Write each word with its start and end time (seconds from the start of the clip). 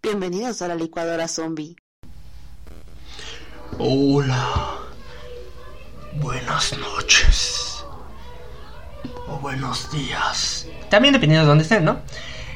Bienvenidos 0.00 0.62
a 0.62 0.68
la 0.68 0.76
licuadora 0.76 1.26
zombie. 1.26 1.74
Hola. 3.78 4.78
Buenas 6.20 6.78
noches. 6.78 7.84
O 9.26 9.38
buenos 9.40 9.90
días. 9.90 10.68
También 10.88 11.14
dependiendo 11.14 11.46
de 11.46 11.48
dónde 11.48 11.62
estén, 11.64 11.84
¿no? 11.84 12.00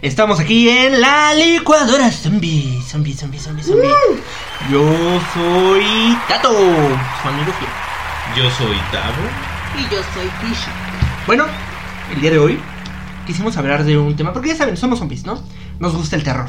Estamos 0.01 0.39
aquí 0.39 0.69
en 0.69 1.01
la 1.01 1.35
licuadora 1.35 2.11
zombie. 2.13 2.81
Zombie, 2.87 3.15
zombie, 3.15 3.39
zombie, 3.39 3.65
zombie. 3.65 3.89
Yo 4.71 4.83
soy 5.35 6.17
Tato, 6.29 6.51
su 6.53 7.29
amigo 7.29 7.53
fiel. 7.59 7.71
Yo 8.37 8.51
soy 8.53 8.77
Tavo. 8.93 9.23
Y 9.77 9.83
yo 9.93 10.01
soy 10.15 10.29
Tisha. 10.41 10.71
Bueno, 11.27 11.47
el 12.15 12.21
día 12.21 12.31
de 12.31 12.39
hoy 12.39 12.61
quisimos 13.27 13.57
hablar 13.57 13.83
de 13.85 13.99
un 13.99 14.15
tema, 14.15 14.33
porque 14.33 14.49
ya 14.51 14.57
saben, 14.57 14.77
somos 14.77 15.01
zombies, 15.01 15.25
¿no? 15.25 15.43
Nos 15.81 15.95
gusta 15.95 16.15
el 16.17 16.23
terror. 16.23 16.49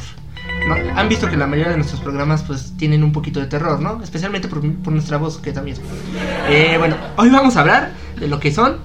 ¿no? 0.67 0.75
Han 0.99 1.09
visto 1.09 1.27
que 1.29 1.35
la 1.37 1.47
mayoría 1.47 1.71
de 1.71 1.77
nuestros 1.77 2.01
programas 2.01 2.43
pues 2.43 2.73
tienen 2.77 3.03
un 3.03 3.11
poquito 3.11 3.39
de 3.39 3.47
terror, 3.47 3.79
¿no? 3.79 4.01
Especialmente 4.03 4.47
por, 4.47 4.61
por 4.83 4.93
nuestra 4.93 5.17
voz, 5.17 5.37
que 5.39 5.51
también. 5.53 5.77
Eh, 6.49 6.75
bueno, 6.77 6.97
hoy 7.15 7.29
vamos 7.29 7.55
a 7.57 7.61
hablar 7.61 7.91
de 8.19 8.27
lo 8.27 8.39
que 8.39 8.51
son 8.53 8.77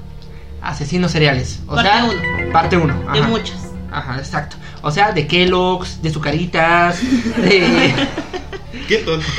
asesinos 0.62 1.10
seriales. 1.12 1.60
O 1.66 1.74
Parte 1.74 1.90
sea, 1.90 2.04
uno. 2.04 2.52
parte 2.52 2.76
uno. 2.78 2.94
De 3.12 3.18
ajá. 3.20 3.28
muchos. 3.28 3.56
Ajá, 3.94 4.18
exacto. 4.18 4.56
O 4.82 4.90
sea, 4.90 5.12
de 5.12 5.26
Kellogg's, 5.28 6.02
de 6.02 6.10
Zucaritas, 6.10 6.98
de... 7.36 7.94
Qué 8.88 8.98
tonto. 8.98 9.24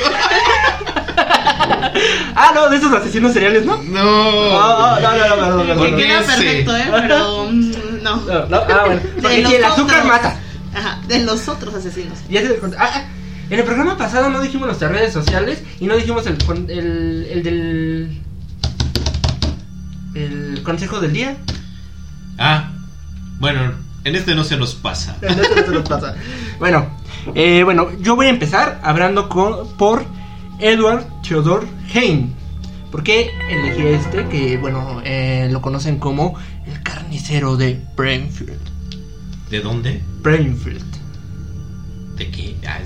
ah, 2.34 2.52
no, 2.54 2.70
de 2.70 2.78
esos 2.78 2.90
asesinos 2.92 3.32
seriales, 3.34 3.66
¿no? 3.66 3.76
No. 3.82 4.02
No, 4.02 5.00
no, 5.00 5.16
no, 5.16 5.26
no, 5.28 5.36
no, 5.36 5.56
no, 5.56 5.64
no, 5.64 5.74
¿Por 5.74 5.90
no. 5.90 5.96
qué? 5.96 6.06
Queda 6.06 6.22
perfecto, 6.22 6.76
¿eh? 6.76 6.86
Pero 6.90 7.44
mm, 7.50 7.70
no. 8.02 8.16
No, 8.22 8.46
no, 8.46 8.56
ah, 8.56 8.82
bueno. 8.86 9.00
De 9.02 9.22
Porque 9.22 9.46
si 9.46 9.54
el 9.56 9.64
azúcar 9.64 10.04
mata. 10.06 10.40
Ajá, 10.74 11.00
de 11.06 11.18
los 11.20 11.48
otros 11.48 11.74
asesinos. 11.74 12.18
Ya 12.30 12.40
se 12.40 12.58
ah, 12.78 12.90
ah, 12.94 13.04
en 13.50 13.58
el 13.58 13.64
programa 13.64 13.96
pasado 13.98 14.30
no 14.30 14.40
dijimos 14.40 14.66
nuestras 14.66 14.90
redes 14.90 15.12
sociales 15.12 15.62
y 15.80 15.86
no 15.86 15.96
dijimos 15.96 16.26
el, 16.26 16.42
con- 16.44 16.68
el, 16.70 17.28
el 17.30 17.42
del. 17.42 18.20
El 20.14 20.62
consejo 20.62 21.00
del 21.00 21.12
día. 21.12 21.36
Ah, 22.38 22.70
bueno, 23.38 23.72
en 24.08 24.16
este 24.16 24.34
no 24.34 24.44
se 24.44 24.56
nos 24.56 24.74
pasa. 24.74 25.16
No 25.22 25.28
se- 25.44 25.54
no 25.56 25.66
se 25.66 25.70
nos 25.72 25.88
pasa. 25.88 26.14
Bueno, 26.58 26.86
eh, 27.34 27.62
bueno, 27.64 27.88
yo 28.00 28.16
voy 28.16 28.26
a 28.26 28.30
empezar 28.30 28.80
hablando 28.82 29.28
con, 29.28 29.68
por 29.76 30.04
Edward 30.58 31.04
Theodore 31.26 31.66
Hein. 31.94 32.32
¿Por 32.90 33.02
qué 33.02 33.30
elegí 33.50 33.86
este? 33.88 34.26
Que, 34.28 34.56
bueno, 34.56 35.02
eh, 35.04 35.48
lo 35.50 35.60
conocen 35.60 35.98
como 35.98 36.38
el 36.66 36.82
carnicero 36.82 37.56
de 37.56 37.80
Brainfield. 37.96 38.58
¿De 39.50 39.60
dónde? 39.60 40.02
Brainfield. 40.22 40.84
¿De 42.16 42.30
qué? 42.30 42.56
Ah, 42.66 42.78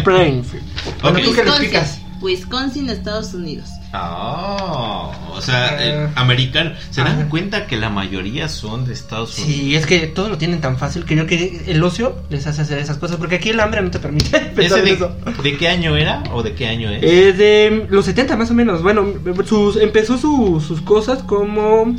Brainfield. 0.04 0.64
Bueno, 1.02 1.18
Ok. 1.18 1.24
¿tú 1.24 1.32
qué 1.34 1.44
le 1.44 1.50
Wisconsin. 1.50 1.50
explicas? 1.50 2.00
Wisconsin, 2.22 2.88
Estados 2.90 3.34
Unidos. 3.34 3.68
Ah, 3.96 5.10
o 5.30 5.40
sea, 5.40 5.76
Eh, 5.82 6.04
eh, 6.04 6.08
americano. 6.16 6.72
¿Se 6.90 7.02
dan 7.02 7.20
ajá. 7.20 7.28
cuenta 7.28 7.66
que 7.66 7.76
la 7.76 7.90
mayoría 7.90 8.48
son 8.48 8.84
de 8.86 8.92
Estados 8.92 9.38
Unidos? 9.38 9.54
Sí, 9.56 9.76
es 9.76 9.86
que 9.86 10.06
todo 10.08 10.28
lo 10.28 10.38
tienen 10.38 10.60
tan 10.60 10.78
fácil 10.78 11.04
que 11.04 11.16
yo 11.16 11.26
que 11.26 11.62
el 11.66 11.82
ocio 11.82 12.16
les 12.30 12.46
hace 12.46 12.62
hacer 12.62 12.78
esas 12.78 12.98
cosas. 12.98 13.16
Porque 13.16 13.36
aquí 13.36 13.50
el 13.50 13.60
hambre 13.60 13.82
no 13.82 13.90
te 13.90 13.98
permite 13.98 14.38
pensar 14.54 14.78
¿Ese 14.78 14.78
en 14.80 14.84
de, 14.84 14.90
eso. 14.92 15.16
de 15.42 15.56
qué 15.56 15.68
año 15.68 15.96
era 15.96 16.22
o 16.32 16.42
de 16.42 16.54
qué 16.54 16.66
año 16.68 16.90
es? 16.90 17.02
Es 17.02 17.38
de 17.38 17.86
los 17.90 18.04
70 18.04 18.36
más 18.36 18.50
o 18.50 18.54
menos. 18.54 18.82
Bueno, 18.82 19.06
sus, 19.46 19.76
empezó 19.76 20.18
su- 20.18 20.60
sus 20.66 20.80
cosas 20.80 21.22
como 21.22 21.94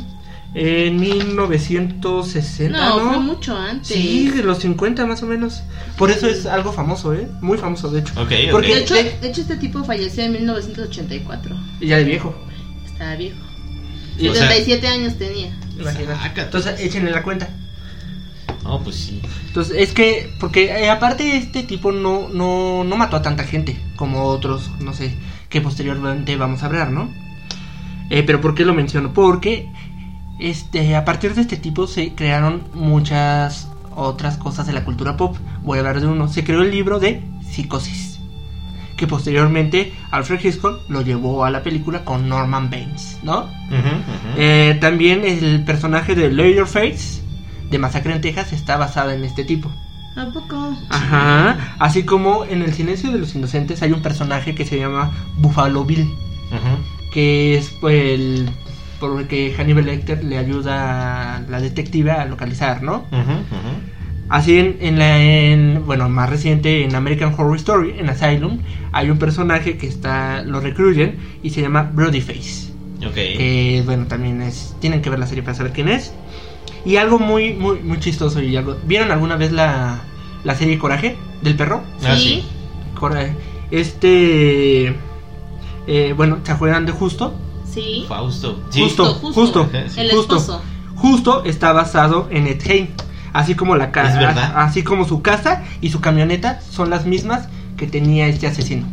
en 0.58 0.98
1960, 0.98 2.78
No, 2.78 2.98
¿no? 2.98 3.08
fue 3.10 3.18
mucho 3.20 3.56
antes. 3.56 3.88
Sí, 3.88 4.30
de 4.30 4.42
los 4.42 4.58
50 4.60 5.04
más 5.04 5.22
o 5.22 5.26
menos. 5.26 5.62
Por 5.98 6.10
eso 6.10 6.26
es 6.26 6.46
algo 6.46 6.72
famoso, 6.72 7.12
¿eh? 7.12 7.28
Muy 7.42 7.58
famoso, 7.58 7.90
de 7.90 8.00
hecho. 8.00 8.14
Porque- 8.14 8.36
De 8.74 8.78
hecho, 8.80 8.94
de- 8.94 9.18
de 9.20 9.28
hecho, 9.28 9.42
este 9.42 9.56
tipo 9.56 9.84
falleció 9.84 10.24
en 10.24 10.32
1984. 10.32 11.54
Ya 11.80 11.98
de 11.98 12.04
viejo. 12.04 12.34
Estaba 12.86 13.14
viejo. 13.16 13.36
Y- 14.18 14.28
O 14.28 14.34
sea- 14.34 14.48
77 14.48 14.88
años 14.88 15.18
tenía. 15.18 15.54
Imagínate. 15.78 16.40
Entonces 16.40 16.80
échenle 16.80 17.10
la 17.10 17.22
cuenta. 17.22 17.48
No, 18.64 18.80
pues 18.82 18.96
sí. 18.96 19.20
Entonces, 19.48 19.76
es 19.78 19.92
que, 19.92 20.32
porque 20.40 20.64
eh, 20.70 20.88
aparte 20.90 21.36
este 21.36 21.62
tipo 21.64 21.92
no, 21.92 22.28
no, 22.30 22.82
no 22.82 22.96
mató 22.96 23.16
a 23.16 23.22
tanta 23.22 23.44
gente 23.44 23.78
como 23.96 24.24
otros, 24.24 24.70
no 24.80 24.94
sé, 24.94 25.14
que 25.50 25.60
posteriormente 25.60 26.34
vamos 26.36 26.62
a 26.62 26.66
hablar, 26.66 26.90
¿no? 26.90 27.12
Eh, 28.10 28.22
pero 28.24 28.40
¿por 28.40 28.54
qué 28.54 28.64
lo 28.64 28.72
menciono? 28.74 29.12
Porque 29.12 29.68
este, 30.38 30.96
a 30.96 31.04
partir 31.04 31.34
de 31.34 31.42
este 31.42 31.56
tipo 31.56 31.86
se 31.86 32.14
crearon 32.14 32.62
muchas 32.74 33.68
otras 33.94 34.36
cosas 34.36 34.66
de 34.66 34.72
la 34.72 34.84
cultura 34.84 35.16
pop. 35.16 35.36
Voy 35.62 35.78
a 35.78 35.80
hablar 35.80 36.00
de 36.00 36.06
uno. 36.06 36.28
Se 36.28 36.44
creó 36.44 36.62
el 36.62 36.70
libro 36.70 36.98
de 36.98 37.22
Psicosis, 37.48 38.20
que 38.96 39.06
posteriormente 39.06 39.92
Alfred 40.10 40.44
Hitchcock 40.44 40.80
lo 40.88 41.02
llevó 41.02 41.44
a 41.44 41.50
la 41.50 41.62
película 41.62 42.04
con 42.04 42.28
Norman 42.28 42.70
Baines, 42.70 43.18
¿no? 43.22 43.48
Eh, 44.36 44.76
también 44.80 45.24
el 45.24 45.64
personaje 45.64 46.14
de 46.14 46.30
Leatherface 46.30 47.22
de 47.70 47.78
Masacre 47.78 48.12
en 48.14 48.20
Texas 48.20 48.52
está 48.52 48.76
basado 48.76 49.10
en 49.10 49.24
este 49.24 49.44
tipo. 49.44 49.70
¿A 50.16 50.26
poco? 50.32 50.74
Ajá. 50.88 51.74
Así 51.78 52.04
como 52.04 52.44
en 52.44 52.62
El 52.62 52.72
silencio 52.72 53.10
de 53.12 53.18
los 53.18 53.34
inocentes 53.34 53.82
hay 53.82 53.92
un 53.92 54.00
personaje 54.00 54.54
que 54.54 54.64
se 54.64 54.78
llama 54.78 55.12
Buffalo 55.36 55.84
Bill, 55.84 56.04
Ujú. 56.50 57.10
que 57.12 57.56
es 57.58 57.70
pues, 57.80 57.94
el 58.14 58.48
porque 59.00 59.54
Hannibal 59.56 59.84
Lecter 59.86 60.22
le 60.24 60.38
ayuda 60.38 61.36
a 61.36 61.40
la 61.48 61.60
detective 61.60 62.10
a 62.12 62.24
localizar, 62.24 62.82
¿no? 62.82 63.04
Así 64.28 64.58
en, 64.58 64.76
en 64.80 64.98
la 64.98 65.22
en, 65.22 65.84
bueno, 65.86 66.08
más 66.08 66.28
reciente 66.28 66.82
en 66.84 66.94
American 66.96 67.32
Horror 67.36 67.56
Story, 67.56 67.94
en 67.98 68.10
Asylum, 68.10 68.58
hay 68.92 69.08
un 69.10 69.18
personaje 69.18 69.76
que 69.78 69.86
está 69.86 70.42
lo 70.42 70.58
recluyen 70.60 71.16
y 71.44 71.50
se 71.50 71.62
llama 71.62 71.90
Brodyface. 71.92 72.72
Ok. 73.06 73.12
que 73.14 73.82
bueno 73.84 74.06
también 74.06 74.40
es 74.42 74.74
tienen 74.80 75.02
que 75.02 75.10
ver 75.10 75.18
la 75.18 75.26
serie 75.26 75.42
para 75.42 75.54
saber 75.54 75.72
quién 75.72 75.88
es 75.88 76.12
y 76.86 76.96
algo 76.96 77.18
muy 77.18 77.52
muy 77.52 77.78
muy 77.80 78.00
chistoso 78.00 78.40
y 78.42 78.56
algo 78.56 78.78
vieron 78.86 79.12
alguna 79.12 79.36
vez 79.36 79.52
la 79.52 80.00
la 80.44 80.54
serie 80.54 80.78
Coraje 80.78 81.14
del 81.42 81.56
perro 81.56 81.82
Ah, 82.02 82.16
Sí. 82.16 82.22
sí. 82.40 82.44
Coraje 82.98 83.34
este 83.70 84.96
eh, 85.86 86.14
bueno 86.16 86.38
se 86.42 86.52
acuerdan 86.52 86.86
de 86.86 86.92
justo 86.92 87.38
Sí. 87.76 88.04
Fausto. 88.08 88.60
Sí. 88.70 88.80
justo 88.82 89.04
Justo, 89.14 89.32
justo 89.32 89.68
sí. 89.70 90.00
El 90.00 90.10
justo 90.10 90.36
esposo. 90.36 90.62
justo 90.96 91.44
está 91.44 91.72
basado 91.72 92.26
en 92.30 92.46
Ed 92.46 92.60
Gein 92.62 92.90
así 93.32 93.54
como 93.54 93.76
la 93.76 93.84
Es 93.84 93.90
casa 93.90 94.18
verdad. 94.18 94.52
así 94.56 94.82
como 94.82 95.06
su 95.06 95.20
casa 95.22 95.62
y 95.80 95.90
su 95.90 96.00
camioneta 96.00 96.60
son 96.70 96.88
las 96.90 97.04
mismas 97.06 97.48
que 97.76 97.86
tenía 97.86 98.26
este 98.28 98.46
asesino 98.46 98.86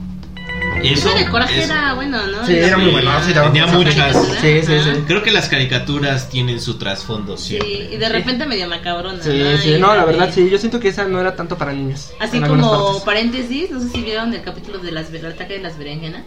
Eso, 0.84 1.10
de 1.16 1.30
coraje 1.30 1.64
eso. 1.64 1.72
era 1.72 1.94
bueno, 1.94 2.18
¿no? 2.28 2.46
Sí, 2.46 2.54
era 2.58 2.78
muy 2.78 2.92
bueno, 2.92 3.10
sí, 3.26 3.32
Tenía 3.34 3.68
mucha 3.68 3.78
muchas. 3.78 4.18
Sí, 4.42 4.62
sí, 4.64 4.74
sí. 4.84 4.90
Creo 5.08 5.24
que 5.24 5.32
las 5.32 5.48
caricaturas 5.48 6.28
tienen 6.30 6.60
su 6.60 6.78
trasfondo 6.78 7.38
Sí, 7.38 7.58
siempre. 7.60 7.94
y 7.94 7.98
de 7.98 8.10
repente 8.10 8.46
medio 8.46 8.68
macabrona. 8.68 9.24
sí 9.24 9.30
¿no? 9.42 9.58
sí 9.58 9.70
Y 9.76 9.80
no 9.80 9.96
la 9.96 10.02
de- 10.06 10.12
verdad 10.12 10.30
sí 10.34 10.50
yo 10.50 10.58
siento 10.58 10.82
que 10.82 10.90
esa 10.90 11.06
no 11.06 11.22
era 11.22 11.38
tanto 11.38 11.58
para 11.58 11.72
niños 11.72 12.12
Así 12.20 12.42
como 12.42 13.02
paréntesis, 13.06 13.72
no 13.72 13.80
sé 13.80 13.88
si 13.90 14.02
vieron 14.02 14.34
el 14.34 14.42
capítulo 14.42 14.80
de 14.80 14.92
las 14.92 15.10
el 15.14 15.26
ataque 15.26 15.54
de 15.54 15.60
las 15.62 15.78
berenjenas. 15.78 16.24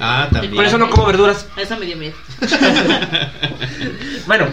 Ah, 0.00 0.28
también. 0.32 0.54
Por 0.54 0.64
eso 0.64 0.78
no 0.78 0.88
como 0.88 1.06
verduras. 1.06 1.46
A 1.56 1.60
Eso 1.60 1.76
me 1.76 1.86
dio 1.86 1.96
miedo. 1.96 2.14
Bueno, 4.26 4.46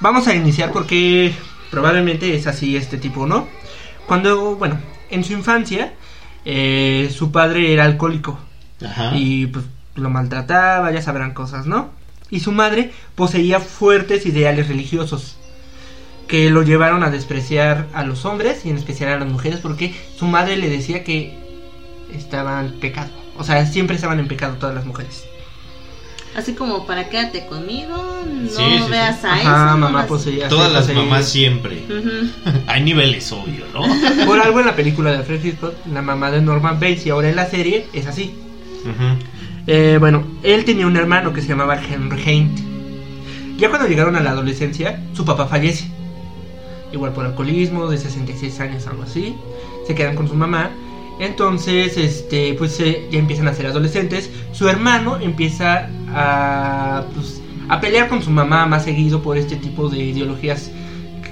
vamos 0.00 0.26
a 0.28 0.34
iniciar 0.34 0.70
porque 0.72 1.32
probablemente 1.70 2.34
es 2.34 2.46
así 2.46 2.76
este 2.76 2.98
tipo, 2.98 3.26
¿no? 3.26 3.48
Cuando, 4.06 4.56
bueno, 4.56 4.78
en 5.10 5.24
su 5.24 5.32
infancia, 5.32 5.94
eh, 6.44 7.10
su 7.14 7.32
padre 7.32 7.72
era 7.72 7.84
alcohólico 7.84 8.38
Ajá. 8.84 9.12
y 9.14 9.46
pues 9.46 9.64
lo 9.94 10.10
maltrataba, 10.10 10.90
ya 10.92 11.02
sabrán 11.02 11.32
cosas, 11.32 11.66
¿no? 11.66 11.90
Y 12.30 12.40
su 12.40 12.52
madre 12.52 12.92
poseía 13.14 13.60
fuertes 13.60 14.26
ideales 14.26 14.68
religiosos 14.68 15.38
que 16.26 16.50
lo 16.50 16.62
llevaron 16.62 17.02
a 17.02 17.10
despreciar 17.10 17.86
a 17.94 18.04
los 18.04 18.26
hombres 18.26 18.66
y 18.66 18.70
en 18.70 18.76
especial 18.76 19.10
a 19.10 19.18
las 19.18 19.28
mujeres 19.28 19.60
porque 19.60 19.94
su 20.16 20.26
madre 20.26 20.56
le 20.56 20.68
decía 20.68 21.02
que 21.02 21.38
estaban 22.12 22.66
en 22.66 22.80
pecado. 22.80 23.10
O 23.38 23.44
sea, 23.44 23.64
siempre 23.66 23.96
estaban 23.96 24.18
en 24.20 24.28
pecado 24.28 24.56
todas 24.58 24.74
las 24.74 24.84
mujeres. 24.84 25.24
Así 26.36 26.52
como 26.54 26.86
para 26.86 27.08
quédate 27.08 27.46
conmigo, 27.46 27.96
no 27.96 28.48
Sí, 28.50 28.56
sí, 28.56 28.78
sí. 28.84 28.90
veas 28.90 29.24
a 29.24 29.32
Ajá, 29.34 29.68
eso. 29.70 29.78
mamá 29.78 30.06
poseía. 30.06 30.48
Todas 30.48 30.70
las 30.72 30.82
poseía. 30.82 31.02
mamás 31.02 31.28
siempre. 31.28 31.82
Ujú. 31.88 32.28
Hay 32.66 32.82
niveles, 32.82 33.32
obvio, 33.32 33.64
¿no? 33.72 33.82
Por 34.26 34.38
algo 34.40 34.60
en 34.60 34.66
la 34.66 34.76
película 34.76 35.10
de 35.10 35.16
Alfred 35.18 35.44
Hitchcock, 35.44 35.74
la 35.92 36.02
mamá 36.02 36.30
de 36.30 36.40
Norman 36.42 36.74
Bates 36.78 37.06
y 37.06 37.10
ahora 37.10 37.28
en 37.30 37.36
la 37.36 37.46
serie 37.46 37.86
es 37.92 38.06
así. 38.06 38.34
Eh, 39.66 39.96
bueno, 40.00 40.24
él 40.42 40.64
tenía 40.64 40.86
un 40.86 40.96
hermano 40.96 41.32
que 41.32 41.42
se 41.42 41.48
llamaba 41.48 41.78
Henry 41.82 42.22
Haint. 42.24 42.58
Ya 43.58 43.68
cuando 43.70 43.88
llegaron 43.88 44.14
a 44.16 44.20
la 44.20 44.30
adolescencia, 44.30 45.00
su 45.14 45.24
papá 45.24 45.46
fallece. 45.46 45.90
Igual 46.92 47.12
por 47.12 47.26
alcoholismo, 47.26 47.88
de 47.88 47.98
66 47.98 48.60
años, 48.60 48.86
algo 48.86 49.02
así. 49.02 49.34
Se 49.86 49.94
quedan 49.94 50.14
con 50.14 50.28
su 50.28 50.34
mamá. 50.34 50.70
Entonces, 51.18 51.96
este, 51.96 52.54
pues 52.54 52.78
eh, 52.80 53.06
ya 53.10 53.18
empiezan 53.18 53.48
a 53.48 53.54
ser 53.54 53.66
adolescentes. 53.66 54.30
Su 54.52 54.68
hermano 54.68 55.18
empieza 55.20 55.88
a, 56.14 57.04
pues, 57.14 57.40
a 57.68 57.80
pelear 57.80 58.08
con 58.08 58.22
su 58.22 58.30
mamá 58.30 58.66
más 58.66 58.84
seguido 58.84 59.22
por 59.22 59.36
este 59.36 59.56
tipo 59.56 59.88
de 59.88 59.98
ideologías 59.98 60.70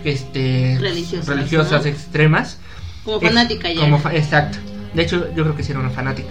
este, 0.04 0.76
Religiosas, 0.80 1.26
religiosas 1.28 1.82
¿no? 1.84 1.90
extremas. 1.90 2.58
Como 3.04 3.20
fanática 3.20 3.70
ya. 3.72 3.80
como 3.80 3.98
fa- 3.98 4.14
exacto. 4.14 4.58
De 4.94 5.02
hecho, 5.02 5.28
yo 5.34 5.42
creo 5.44 5.54
que 5.56 5.62
sí 5.62 5.70
era 5.72 5.80
una 5.80 5.90
fanática. 5.90 6.28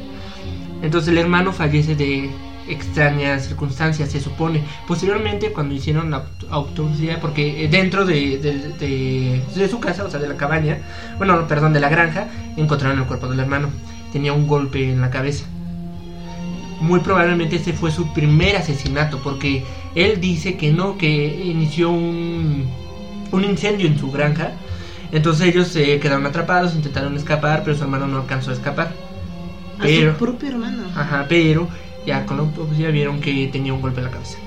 Entonces 0.81 1.10
el 1.10 1.18
hermano 1.18 1.54
fallece 1.54 1.96
de 1.96 2.30
extrañas 2.68 3.46
circunstancias, 3.48 4.10
se 4.12 4.20
supone. 4.20 4.64
Posteriormente, 4.88 5.52
cuando 5.52 5.74
hicieron 5.76 6.12
la 6.12 6.18
aut- 6.26 6.48
autopsia, 6.50 7.20
porque 7.22 7.66
eh, 7.66 7.68
dentro 7.68 8.06
de, 8.06 8.38
de- 8.38 8.70
de- 8.80 9.42
de 9.56 9.70
su 9.70 9.80
casa, 9.80 10.04
o 10.06 10.10
sea, 10.10 10.20
de 10.20 10.28
la 10.28 10.36
cabaña, 10.38 10.80
bueno, 11.18 11.36
no, 11.36 11.48
perdón, 11.48 11.74
de 11.74 11.80
la 11.80 11.90
granja, 11.90 12.28
encontraron 12.58 13.00
el 13.00 13.06
cuerpo 13.06 13.28
del 13.28 13.40
hermano. 13.40 13.70
Tenía 14.12 14.34
un 14.34 14.48
golpe 14.48 14.92
en 14.92 15.02
la 15.02 15.10
cabeza. 15.10 15.46
Muy 16.82 17.00
probablemente 17.00 17.56
ese 17.56 17.74
fue 17.74 17.90
su 17.92 18.14
primer 18.14 18.58
asesinato, 18.58 19.20
porque 19.24 19.64
él 19.96 20.20
dice 20.20 20.58
que 20.58 20.72
no, 20.72 20.98
que 20.98 21.26
inició 21.46 21.90
un, 21.90 22.66
un 23.32 23.44
incendio 23.44 23.88
en 23.88 23.98
su 23.98 24.12
granja. 24.12 24.52
Entonces 25.12 25.48
ellos 25.48 25.68
se 25.70 26.00
quedaron 26.00 26.26
atrapados, 26.26 26.76
intentaron 26.76 27.16
escapar, 27.16 27.64
pero 27.64 27.78
su 27.78 27.84
hermano 27.84 28.08
no 28.08 28.18
alcanzó 28.18 28.52
a 28.52 28.54
escapar. 28.54 28.92
A 29.80 29.84
su 30.14 30.18
propio 30.18 30.50
hermano. 30.50 30.84
ajá, 30.96 31.26
pero 31.30 31.68
ya 32.06 32.25
con 32.25 32.38
la 32.38 32.44
autopsia 32.44 32.90
vieron 32.90 33.19
que 33.19 33.48
tenía 33.48 33.74
un 33.74 33.81
golpe 33.81 34.00
en 34.00 34.06
la 34.06 34.12
cabeza. 34.12 34.38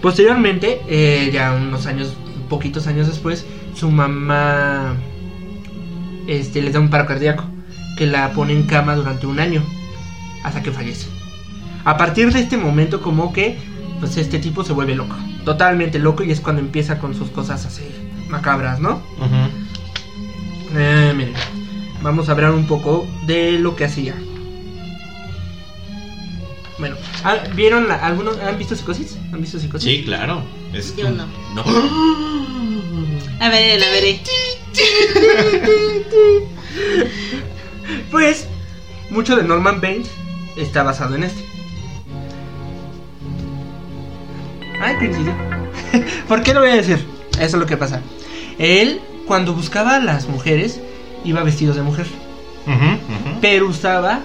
Posteriormente, 0.00 0.80
eh, 0.88 1.30
ya 1.32 1.52
unos 1.52 1.86
años, 1.86 2.14
poquitos 2.48 2.86
años 2.86 3.06
después, 3.06 3.46
su 3.74 3.90
mamá 3.90 4.96
este, 6.26 6.62
les 6.62 6.72
da 6.72 6.80
un 6.80 6.90
paro 6.90 7.06
cardíaco 7.06 7.44
que 7.96 8.06
la 8.06 8.32
pone 8.32 8.52
en 8.52 8.64
cama 8.64 8.96
durante 8.96 9.26
un 9.26 9.38
año 9.38 9.62
hasta 10.44 10.62
que 10.62 10.72
fallece. 10.72 11.06
A 11.84 11.96
partir 11.96 12.32
de 12.32 12.40
este 12.40 12.56
momento, 12.56 13.00
como 13.00 13.32
que 13.32 13.58
pues 14.00 14.16
este 14.16 14.40
tipo 14.40 14.64
se 14.64 14.72
vuelve 14.72 14.96
loco, 14.96 15.14
totalmente 15.44 16.00
loco 16.00 16.24
y 16.24 16.32
es 16.32 16.40
cuando 16.40 16.60
empieza 16.60 16.98
con 16.98 17.14
sus 17.14 17.30
cosas 17.30 17.64
así 17.64 17.84
macabras, 18.32 18.80
¿no? 18.80 19.00
Eh, 20.74 21.12
miren, 21.14 21.34
vamos 22.02 22.28
a 22.28 22.32
hablar 22.32 22.52
un 22.52 22.66
poco 22.66 23.06
de 23.26 23.58
lo 23.58 23.76
que 23.76 23.84
hacía. 23.84 24.14
Bueno, 26.78 26.96
ah, 27.24 27.36
¿vieron 27.54 27.86
la- 27.88 27.96
algunos 28.06 28.38
han 28.38 28.58
visto 28.58 28.74
psicosis? 28.74 29.16
¿Han 29.32 29.40
visto 29.40 29.58
psicosis? 29.58 29.88
Sí, 29.90 30.04
claro. 30.04 30.42
Es 30.72 30.96
Yo 30.96 31.06
un- 31.08 31.16
no. 31.18 31.26
No. 31.54 31.62
A 33.40 33.48
ver, 33.48 33.78
la 33.80 33.88
veré. 33.90 34.20
Pues 38.10 38.46
mucho 39.10 39.36
de 39.36 39.42
Norman 39.44 39.80
Bates 39.80 40.10
está 40.56 40.82
basado 40.82 41.14
en 41.16 41.24
este. 41.24 41.44
Ay, 44.80 44.96
coincidió. 44.96 45.34
¿Por 46.28 46.42
qué 46.42 46.54
lo 46.54 46.60
voy 46.60 46.70
a 46.70 46.76
decir? 46.76 47.04
Eso 47.34 47.42
es 47.42 47.52
lo 47.54 47.66
que 47.66 47.76
pasa. 47.76 48.00
Él, 48.58 49.00
cuando 49.26 49.54
buscaba 49.54 49.96
a 49.96 50.00
las 50.00 50.28
mujeres, 50.28 50.80
iba 51.24 51.42
vestido 51.42 51.74
de 51.74 51.82
mujer. 51.82 52.06
Pero 53.40 53.66
usaba 53.66 54.20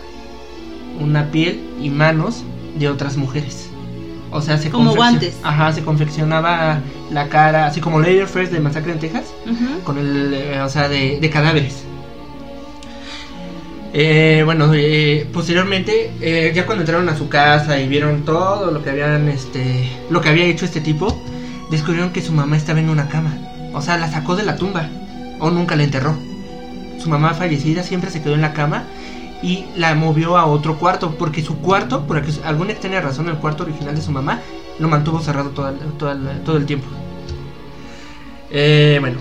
una 0.99 1.31
piel 1.31 1.61
y 1.81 1.89
manos 1.89 2.43
de 2.77 2.89
otras 2.89 3.17
mujeres. 3.17 3.69
O 4.31 4.41
sea, 4.41 4.57
se 4.57 4.69
Como 4.69 4.93
guantes. 4.93 5.37
Ajá, 5.43 5.71
se 5.71 5.83
confeccionaba 5.83 6.81
la 7.11 7.29
cara, 7.29 7.67
así 7.67 7.79
como 7.79 8.03
First 8.03 8.51
de 8.51 8.59
Masacre 8.59 8.91
en 8.91 8.99
Texas, 8.99 9.25
con 9.83 9.97
el, 9.97 10.33
eh, 10.33 10.61
o 10.61 10.69
sea, 10.69 10.89
de, 10.89 11.19
de 11.19 11.29
cadáveres. 11.29 11.85
Eh, 13.93 14.41
bueno, 14.43 14.71
eh, 14.73 15.27
posteriormente, 15.31 16.11
eh, 16.21 16.51
ya 16.53 16.65
cuando 16.65 16.83
entraron 16.83 17.07
a 17.09 17.17
su 17.17 17.29
casa 17.29 17.79
y 17.79 17.87
vieron 17.87 18.25
todo 18.25 18.71
lo 18.71 18.83
que 18.83 18.89
habían, 18.89 19.29
este, 19.29 19.89
lo 20.09 20.21
que 20.21 20.29
había 20.29 20.45
hecho 20.45 20.65
este 20.65 20.81
tipo, 20.81 21.19
descubrieron 21.71 22.11
que 22.11 22.21
su 22.21 22.33
mamá 22.33 22.57
estaba 22.57 22.79
en 22.79 22.89
una 22.89 23.07
cama. 23.07 23.33
O 23.73 23.81
sea, 23.81 23.97
la 23.97 24.11
sacó 24.11 24.35
de 24.35 24.43
la 24.43 24.55
tumba 24.55 24.89
o 25.39 25.49
nunca 25.49 25.75
la 25.75 25.83
enterró. 25.83 26.15
Su 26.99 27.09
mamá 27.09 27.33
fallecida 27.33 27.81
siempre 27.81 28.11
se 28.11 28.21
quedó 28.21 28.33
en 28.33 28.41
la 28.41 28.53
cama 28.53 28.83
y 29.43 29.65
la 29.75 29.93
movió 29.95 30.37
a 30.37 30.45
otro 30.45 30.77
cuarto 30.77 31.11
porque 31.17 31.43
su 31.43 31.57
cuarto, 31.59 32.05
por 32.07 32.21
alguna 32.43 32.71
extraña 32.71 33.01
razón, 33.01 33.29
el 33.29 33.35
cuarto 33.37 33.63
original 33.63 33.95
de 33.95 34.01
su 34.01 34.11
mamá 34.11 34.41
lo 34.79 34.87
mantuvo 34.87 35.19
cerrado 35.21 35.49
todo 35.51 35.69
el, 35.69 35.77
todo 35.97 36.11
el- 36.11 36.41
todo 36.43 36.57
el 36.57 36.65
tiempo. 36.65 36.87
Eh, 38.49 38.97
bueno, 38.99 39.17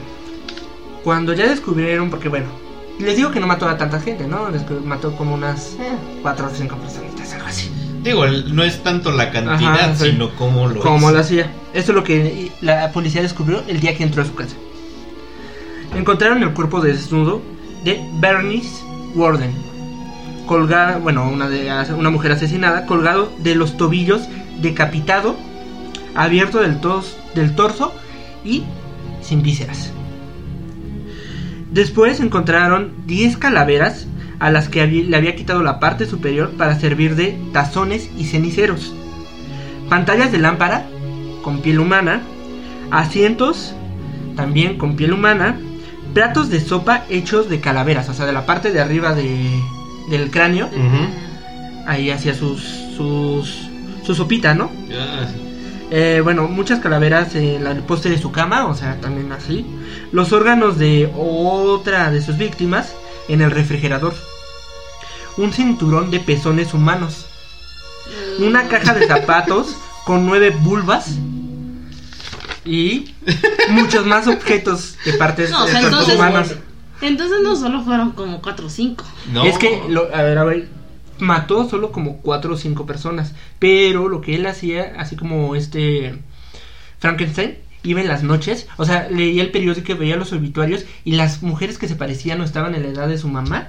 cuando 1.05 1.33
ya 1.33 1.49
descubrieron, 1.49 2.11
porque 2.11 2.29
bueno, 2.29 2.47
les 2.99 3.17
digo 3.17 3.31
que 3.31 3.41
no 3.41 3.47
mató 3.47 3.69
a 3.69 3.77
tanta 3.77 4.01
gente, 4.01 4.27
¿no? 4.27 4.49
Descu- 4.51 4.83
mató 4.83 5.15
como 5.17 5.35
unas 5.35 5.75
eh, 5.81 5.93
cuatro 6.23 6.47
o 6.47 6.51
cinco 6.51 6.77
personitas, 6.77 7.33
algo 7.35 7.47
así. 7.47 7.71
Digo, 8.03 8.25
no 8.27 8.63
es 8.63 8.83
tanto 8.85 9.11
la 9.11 9.31
cantidad, 9.33 9.75
Ajá, 9.81 9.95
sí. 9.97 10.13
sino 10.13 10.31
cómo 10.37 10.69
lo 10.69 10.81
Como 10.81 10.99
hizo. 11.09 11.11
lo 11.13 11.19
hacía. 11.19 11.51
Eso 11.75 11.91
es 11.93 11.97
lo 11.97 12.05
que 12.05 12.53
la 12.61 12.93
policía 12.93 13.21
descubrió 13.21 13.63
el 13.67 13.81
día 13.81 13.97
que 13.97 14.05
entró 14.05 14.23
a 14.23 14.27
su 14.27 14.35
casa. 14.35 14.55
Encontraron 15.95 16.43
el 16.43 16.53
cuerpo 16.53 16.81
desnudo 16.81 17.43
de 17.85 18.01
Bernice 18.21 18.83
Warden, 19.15 19.53
colgada, 20.47 20.99
bueno, 20.99 21.29
una, 21.29 21.49
de, 21.49 21.71
una 21.97 22.11
mujer 22.11 22.33
asesinada, 22.33 22.87
colgado 22.87 23.33
de 23.39 23.55
los 23.55 23.77
tobillos, 23.77 24.23
decapitado, 24.61 25.37
abierto 26.15 26.61
del, 26.61 26.81
tos- 26.81 27.17
del 27.35 27.55
torso 27.55 27.93
y 28.45 28.65
sin 29.21 29.43
vísceras. 29.43 29.93
Después 31.71 32.21
encontraron 32.21 32.93
10 33.07 33.37
calaveras 33.37 34.07
a 34.39 34.51
las 34.51 34.69
que 34.69 34.87
le 34.87 35.17
había 35.17 35.35
quitado 35.37 35.63
la 35.63 35.81
parte 35.81 36.07
superior 36.07 36.51
para 36.57 36.79
servir 36.79 37.17
de 37.17 37.39
tazones 37.53 38.11
y 38.17 38.25
ceniceros 38.25 38.95
pantallas 39.89 40.33
de 40.33 40.39
lámpara 40.39 40.87
con 41.43 41.61
piel 41.61 41.79
humana, 41.81 42.21
asientos 42.91 43.75
también 44.35 44.79
con 44.79 44.97
piel 44.97 45.13
humana, 45.13 45.59
platos 46.13 46.51
de 46.51 46.61
sopa 46.61 47.05
hechos 47.09 47.49
de 47.49 47.61
calaveras, 47.61 48.09
o 48.09 48.15
sea, 48.15 48.27
de 48.27 48.33
la 48.33 48.47
parte 48.47 48.73
de 48.73 48.81
arriba 48.81 49.15
de, 49.15 49.49
del 50.11 50.31
cráneo, 50.31 50.69
ahí 51.87 52.11
hacía 52.11 52.35
sus, 52.35 52.63
sus, 52.97 53.69
su 54.05 54.15
sopita, 54.15 54.55
¿no? 54.55 54.71
Ya, 54.89 55.29
Eh, 55.91 56.21
bueno, 56.25 56.49
muchas 56.49 56.81
calaveras 56.81 57.37
en 57.37 57.63
la- 57.63 57.71
el 57.71 57.79
poste 57.85 58.09
de 58.11 58.19
su 58.19 58.33
cama, 58.33 58.67
o 58.67 58.75
sea, 58.75 59.01
también 59.01 59.31
así. 59.31 59.65
Los 60.11 60.33
órganos 60.33 60.79
de 60.79 61.13
otra 61.17 62.11
de 62.11 62.21
sus 62.23 62.37
víctimas 62.39 62.93
en 63.29 63.41
el 63.41 63.53
refrigerador. 63.53 64.13
Un 65.37 65.53
cinturón 65.53 66.11
de 66.11 66.19
pezones 66.19 66.75
humanos. 66.75 67.27
Una 68.41 68.67
caja 68.67 68.95
de 68.95 69.07
zapatos 69.07 69.77
con 70.05 70.27
nueve 70.27 70.51
vulvas. 70.51 71.11
Y 72.65 73.15
muchos 73.71 74.05
más 74.07 74.27
objetos 74.27 74.97
de 75.05 75.13
partes 75.13 75.51
No, 75.51 75.63
o 75.63 75.67
de 75.67 75.71
sea, 75.73 75.81
entonces- 75.83 76.15
humanos. 76.17 76.49
Entonces 77.03 77.39
no 77.43 77.57
solo 77.57 77.83
fueron 77.83 78.13
como 78.13 78.41
4 78.41 78.67
o 78.67 78.71
5. 78.71 79.05
No. 79.33 79.45
Es 79.45 79.59
que, 79.59 79.83
lo- 79.89 80.15
a 80.15 80.23
ver, 80.23 80.39
a 80.39 80.45
ver, 80.45 80.69
mató 81.19 81.69
solo 81.69 81.93
como 81.93 82.19
cuatro 82.19 82.55
o 82.55 82.57
cinco 82.57 82.87
personas. 82.87 83.35
Pero 83.59 84.09
lo 84.09 84.21
que 84.21 84.35
él 84.35 84.47
hacía, 84.47 84.95
así 84.99 85.17
como 85.17 85.55
este 85.57 86.19
Frankenstein, 86.99 87.57
iba 87.83 88.01
en 88.01 88.09
las 88.09 88.23
noches, 88.23 88.67
o 88.77 88.85
sea, 88.85 89.09
leía 89.11 89.43
el 89.43 89.51
periódico, 89.51 89.97
veía 89.97 90.17
los 90.17 90.33
obituarios 90.33 90.85
y 91.05 91.13
las 91.13 91.43
mujeres 91.43 91.79
que 91.79 91.89
se 91.89 91.97
parecían 91.97 92.41
o 92.41 92.45
estaban 92.45 92.75
en 92.75 92.83
la 92.83 92.89
edad 92.89 93.09
de 93.09 93.19
su 93.19 93.29
mamá, 93.29 93.69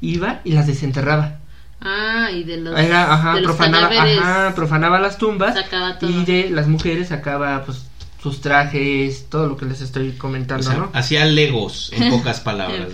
iba 0.00 0.40
y 0.44 0.52
las 0.52 0.66
desenterraba. 0.66 1.38
Ah, 1.80 2.28
y 2.32 2.44
de 2.44 2.58
los, 2.58 2.78
Era, 2.78 3.12
ajá, 3.12 3.34
de 3.34 3.40
los 3.42 3.50
profanaba, 3.56 3.88
cadáveres 3.88 4.18
ajá, 4.20 4.54
profanaba 4.54 5.00
las 5.00 5.18
tumbas 5.18 5.54
sacaba 5.54 5.98
todo. 5.98 6.08
y 6.10 6.24
de 6.24 6.48
las 6.50 6.68
mujeres 6.68 7.08
sacaba 7.08 7.64
pues 7.64 7.86
sus 8.22 8.40
trajes, 8.40 9.26
todo 9.28 9.48
lo 9.48 9.56
que 9.56 9.66
les 9.66 9.80
estoy 9.80 10.14
O 10.16 10.18
comentando, 10.18 10.62
sea, 10.62 10.76
¿no? 10.76 10.90
hacía 10.92 11.24
legos, 11.24 11.90
en 11.92 12.08
pocas 12.10 12.40
palabras. 12.50 12.88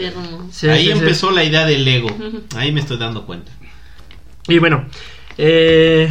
Sí, 0.51 0.69
Ahí 0.69 0.87
sí, 0.87 0.93
sí. 0.93 0.99
empezó 0.99 1.31
la 1.31 1.45
idea 1.45 1.67
del 1.67 1.85
Lego. 1.85 2.09
Ahí 2.57 2.73
me 2.73 2.81
estoy 2.81 2.97
dando 2.99 3.27
cuenta. 3.27 3.53
Y 4.49 4.59
bueno, 4.59 4.87
eh, 5.37 6.11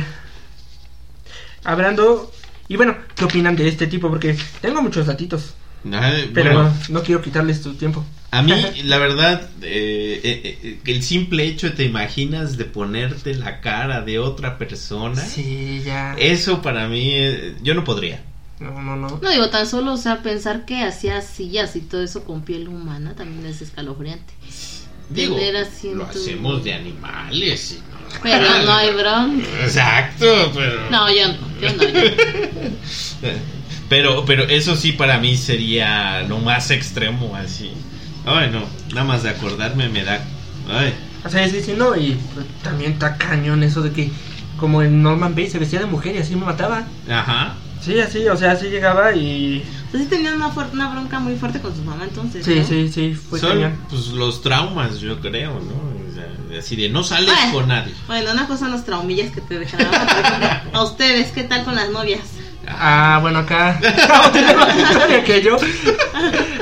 hablando. 1.64 2.32
Y 2.68 2.76
bueno, 2.76 2.98
¿qué 3.16 3.26
opinan 3.26 3.56
de 3.56 3.68
este 3.68 3.88
tipo? 3.88 4.10
Porque 4.10 4.38
tengo 4.62 4.82
muchos 4.82 5.06
datitos. 5.08 5.54
Ay, 5.92 6.32
Pero 6.34 6.54
bueno, 6.54 6.70
no, 6.90 7.00
no 7.00 7.04
quiero 7.04 7.22
quitarles 7.22 7.62
tu 7.62 7.74
tiempo. 7.76 8.04
a 8.32 8.42
mí, 8.42 8.52
la 8.84 8.98
verdad, 8.98 9.50
eh, 9.62 10.20
eh, 10.24 10.60
eh, 10.64 10.80
el 10.86 11.02
simple 11.02 11.46
hecho, 11.46 11.74
¿te 11.74 11.86
imaginas 11.86 12.58
de 12.58 12.66
ponerte 12.66 13.34
la 13.36 13.62
cara 13.62 14.02
de 14.02 14.20
otra 14.20 14.58
persona? 14.58 15.24
Sí, 15.24 15.82
ya. 15.86 16.14
Eso 16.20 16.62
para 16.62 16.88
mí, 16.88 17.10
eh, 17.14 17.56
yo 17.64 17.74
no 17.74 17.84
podría. 17.84 18.22
No, 18.60 18.82
no, 18.82 18.96
no. 18.96 19.20
No 19.22 19.30
digo, 19.30 19.50
tan 19.50 19.68
solo, 19.68 19.94
o 19.94 19.98
sea, 19.98 20.24
pensar 20.24 20.66
que 20.66 20.82
hacía 20.84 21.22
sillas 21.22 21.76
y 21.76 21.82
todo 21.82 22.02
eso 22.04 22.24
con 22.24 22.42
piel 22.42 22.68
humana 22.68 23.14
también 23.16 23.46
es 23.46 23.62
escalofriante. 23.62 24.34
Digo, 25.10 25.36
Tener 25.36 25.58
así 25.58 25.90
en 25.90 25.98
lo 26.00 26.06
hacemos 26.06 26.64
de 26.64 26.74
animales. 26.74 27.72
y 27.74 27.76
no- 27.76 28.20
Pero 28.24 28.64
no 28.66 28.72
hay 28.76 28.94
bronca. 28.94 29.48
Exacto, 29.64 30.52
pero... 30.56 30.90
No, 30.90 31.08
yo 31.14 31.28
no, 31.28 31.38
yo 31.62 31.74
no, 31.76 31.84
yo 31.84 31.94
no. 31.94 33.32
Pero, 33.90 34.26
pero 34.26 34.44
eso 34.44 34.76
sí 34.76 34.92
para 34.92 35.18
mí 35.18 35.38
sería 35.38 36.22
lo 36.24 36.40
más 36.40 36.72
extremo, 36.72 37.34
así. 37.38 37.72
Ay, 38.26 38.50
no, 38.52 38.64
nada 38.94 39.08
más 39.08 39.24
de 39.24 39.30
acordarme 39.30 39.88
me 39.88 40.04
da... 40.04 40.22
Ay, 40.70 40.94
O 41.24 41.30
sea, 41.30 41.48
sí, 41.48 41.62
sí, 41.62 41.74
no. 41.78 41.96
Y 41.96 42.18
pues, 42.34 42.46
también 42.64 42.92
está 42.94 43.16
cañón 43.16 43.64
eso 43.64 43.82
de 43.82 43.94
que, 43.94 44.12
como 44.60 44.82
en 44.84 45.02
Norman 45.02 45.34
Bates, 45.36 45.54
se 45.54 45.60
vestía 45.60 45.80
de 45.80 45.86
mujer 45.86 46.16
y 46.16 46.20
así 46.20 46.36
me 46.36 46.46
mataba. 46.46 46.86
ajá. 47.10 47.56
Sí, 47.88 48.00
así, 48.00 48.28
o 48.28 48.38
sea, 48.38 48.52
así 48.52 48.68
llegaba 48.68 49.14
y. 49.16 49.64
Entonces 49.86 50.10
tenía 50.10 50.34
una, 50.36 50.50
fuer- 50.54 50.72
una 50.74 50.90
bronca 50.92 51.20
muy 51.20 51.36
fuerte 51.38 51.60
con 51.62 51.76
su 51.76 51.82
mamá 51.84 52.04
entonces. 52.04 52.46
Sí, 52.46 52.56
¿no? 52.60 52.68
sí, 52.68 52.90
sí, 52.92 53.14
fue 53.16 53.40
Son 53.40 53.52
cañón. 53.54 53.78
pues 53.90 54.08
los 54.10 54.42
traumas, 54.42 55.00
yo 55.00 55.20
creo, 55.22 55.54
¿no? 55.54 56.12
O 56.12 56.14
sea, 56.14 56.60
así 56.60 56.76
de 56.76 56.90
no 56.90 57.04
sales 57.04 57.34
Bueno. 57.34 57.54
con 57.54 57.68
nadie. 57.70 57.94
Bueno, 58.08 58.32
una 58.34 58.46
cosa 58.48 58.60
son 58.66 58.72
los 58.72 58.84
traumillas 58.86 59.32
que 59.32 59.42
te 59.42 59.58
dejan. 59.60 59.80
A 60.74 60.84
ustedes, 60.84 61.32
¿qué 61.32 61.44
tal 61.46 61.64
con 61.64 61.76
las 61.76 61.90
novias? 61.90 62.20
Ah, 62.68 63.20
bueno, 63.22 63.40
acá. 63.40 63.80
Tiene 64.34 64.54
más 64.54 64.78
historia 64.78 65.24
que 65.24 65.42
yo. 65.42 65.56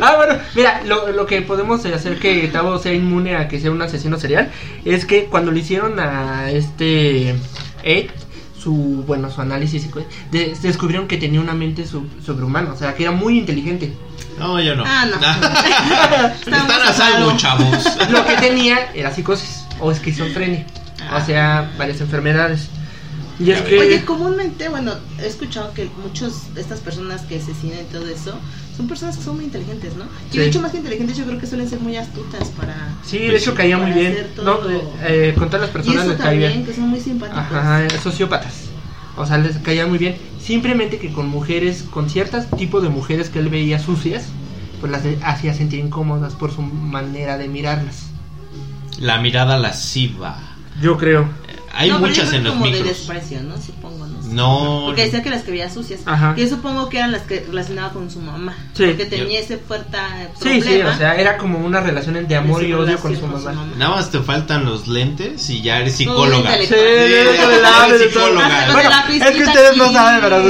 Ah, 0.02 0.14
bueno, 0.18 0.40
mira, 0.54 0.84
lo, 0.86 1.12
lo 1.12 1.26
que 1.26 1.42
podemos 1.42 1.84
hacer 1.86 2.20
que 2.20 2.48
Tavo 2.50 2.78
sea 2.78 2.94
inmune 2.94 3.36
a 3.36 3.48
que 3.48 3.60
sea 3.60 3.72
un 3.72 3.82
asesino 3.82 4.20
serial 4.20 4.52
es 4.84 5.06
que 5.06 5.26
cuando 5.26 5.52
le 5.52 5.62
hicieron 5.62 6.00
a 6.00 6.52
este 6.52 7.36
Ed 7.84 8.12
su 8.66 9.04
bueno 9.06 9.30
su 9.30 9.42
análisis 9.42 9.86
y 9.86 9.92
de- 10.36 10.58
descubrieron 10.60 11.08
que 11.08 11.18
tenía 11.18 11.40
una 11.40 11.54
mente 11.54 11.86
sub- 11.86 12.10
sobrehumana, 12.26 12.72
o 12.74 12.76
sea, 12.76 12.96
que 12.96 13.04
era 13.04 13.12
muy 13.12 13.38
inteligente. 13.38 13.94
No, 14.40 14.60
yo 14.60 14.76
no. 14.76 14.84
Ah, 14.88 15.06
no. 15.06 15.16
Están 16.34 16.72
a 16.72 16.92
salvo, 16.94 17.38
chavos. 17.38 17.86
Lo 18.10 18.26
que 18.26 18.36
tenía 18.38 18.92
era 18.96 19.14
psicosis 19.14 19.66
o 19.80 19.92
esquizofrenia, 19.92 20.66
o 21.16 21.24
sea, 21.24 21.72
varias 21.78 22.02
enfermedades. 22.02 22.70
Y 23.40 23.52
es 23.52 23.62
que 23.62 23.78
Oye, 23.80 24.06
comúnmente, 24.06 24.70
bueno, 24.70 24.94
he 25.22 25.28
escuchado 25.28 25.74
que 25.74 25.90
muchos 26.02 26.54
de 26.56 26.62
estas 26.62 26.80
personas 26.80 27.22
que 27.24 27.38
asesinan 27.38 27.80
y 27.80 27.94
todo 27.94 28.08
eso 28.08 28.38
son 28.78 28.88
personas 28.88 29.18
que 29.18 29.24
son 29.24 29.36
muy 29.36 29.46
inteligentes, 29.46 29.96
¿no? 29.96 30.06
Y 30.30 30.34
Sí. 30.34 30.38
de 30.40 30.48
hecho, 30.48 30.62
más 30.62 30.72
que 30.72 30.78
inteligentes, 30.78 31.18
yo 31.18 31.26
creo 31.26 31.40
que 31.40 31.48
suelen 31.48 31.70
ser 31.70 31.80
muy 31.80 31.98
astutas 31.98 32.48
para. 32.50 32.76
sí, 33.06 33.18
de 33.20 33.36
hecho 33.36 33.54
caía 33.54 33.78
muy 33.78 33.92
bien. 33.92 34.12
hacer 34.14 34.32
No, 34.38 34.54
todo. 34.56 34.70
eh, 34.72 34.82
eh, 35.04 35.34
con 35.38 35.48
todas 35.50 35.62
las 35.62 35.70
Y 35.70 35.74
personas 35.74 36.02
eso 36.04 36.10
les 36.14 36.18
caía 36.22 36.48
también, 36.48 36.66
que 36.66 36.74
son 36.74 36.90
muy 36.90 37.00
simpáticos. 37.02 37.44
Ajá, 37.44 37.88
sociópatas. 38.02 38.54
O 39.18 39.26
sea, 39.26 39.38
les 39.38 39.58
caía 39.58 39.86
muy 39.88 39.98
bien. 39.98 40.16
Simplemente 40.42 40.98
que 41.00 41.12
con 41.12 41.28
mujeres, 41.28 41.84
con 41.90 42.10
ciertos 42.10 42.50
tipos 42.58 42.84
de 42.84 42.90
mujeres 42.90 43.30
que 43.30 43.40
él 43.40 43.50
veía 43.50 43.80
sucias, 43.80 44.26
pues 44.80 44.92
las 44.92 45.02
hacía 45.24 45.54
sentir 45.54 45.80
incómodas 45.80 46.34
por 46.36 46.54
su 46.54 46.62
manera 46.62 47.38
de 47.38 47.48
mirarlas. 47.48 48.08
La 49.00 49.20
mirada 49.20 49.58
lasciva. 49.58 50.38
Yo 50.82 50.98
creo. 50.98 51.30
Hay 51.78 51.90
No, 51.90 52.00
muchas 52.00 52.32
en 52.32 52.44
los 52.46 52.54
como 52.54 52.66
de 52.66 52.72
micros. 52.72 52.88
desprecio, 52.90 53.44
¿no? 53.44 53.56
Supongo, 53.62 54.08
no 54.08 54.22
sé. 54.24 54.30
No. 54.30 54.84
Porque 54.86 55.04
decía 55.04 55.22
que 55.22 55.30
las 55.30 55.44
que 55.44 55.52
veía 55.52 55.70
sucias. 55.70 56.00
Ajá. 56.06 56.34
Yo 56.38 56.48
supongo 56.48 56.88
que 56.88 56.98
eran 56.98 57.12
las 57.12 57.24
que 57.24 57.42
relacionaba 57.42 57.92
con 57.92 58.10
su 58.10 58.20
mamá. 58.22 58.56
Sí. 58.74 58.86
Porque 58.86 59.06
tenía 59.06 59.40
ese 59.42 59.58
fuerte 59.58 59.98
Sí, 60.42 60.60
problema. 60.62 60.64
sí, 60.66 60.82
o 60.82 60.98
sea, 60.98 61.16
era 61.16 61.38
como 61.38 61.60
una 61.60 61.82
relación 61.82 62.26
de 62.28 62.36
amor 62.36 62.62
de 62.62 62.70
y 62.70 62.74
odio 62.74 62.98
con 63.00 63.16
su 63.16 63.28
mamá. 63.28 63.68
Nada 63.78 63.96
más 63.96 64.10
te 64.10 64.20
faltan 64.22 64.64
los 64.66 64.88
lentes 64.88 65.50
y 65.50 65.62
ya 65.62 65.80
eres 65.80 65.96
psicóloga. 65.98 66.58
Sí, 66.60 66.68
de- 66.68 66.78
de- 66.78 67.08
de 67.10 67.22
eres 67.22 68.00
de 68.00 68.08
psicóloga. 68.10 68.72
Bueno, 68.72 68.90
es 69.12 69.32
que 69.36 69.44
ustedes 69.44 69.78
no 69.78 69.92
saben, 69.92 70.22
pero. 70.22 70.44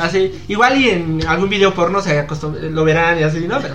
Así, 0.00 0.32
igual 0.48 0.80
y 0.80 0.88
en 0.90 1.26
algún 1.26 1.48
video 1.48 1.74
porno 1.74 2.00
se 2.00 2.26
acostum- 2.26 2.58
lo 2.70 2.84
verán 2.84 3.18
y 3.18 3.22
así, 3.22 3.40
¿no? 3.48 3.60
Pero 3.60 3.74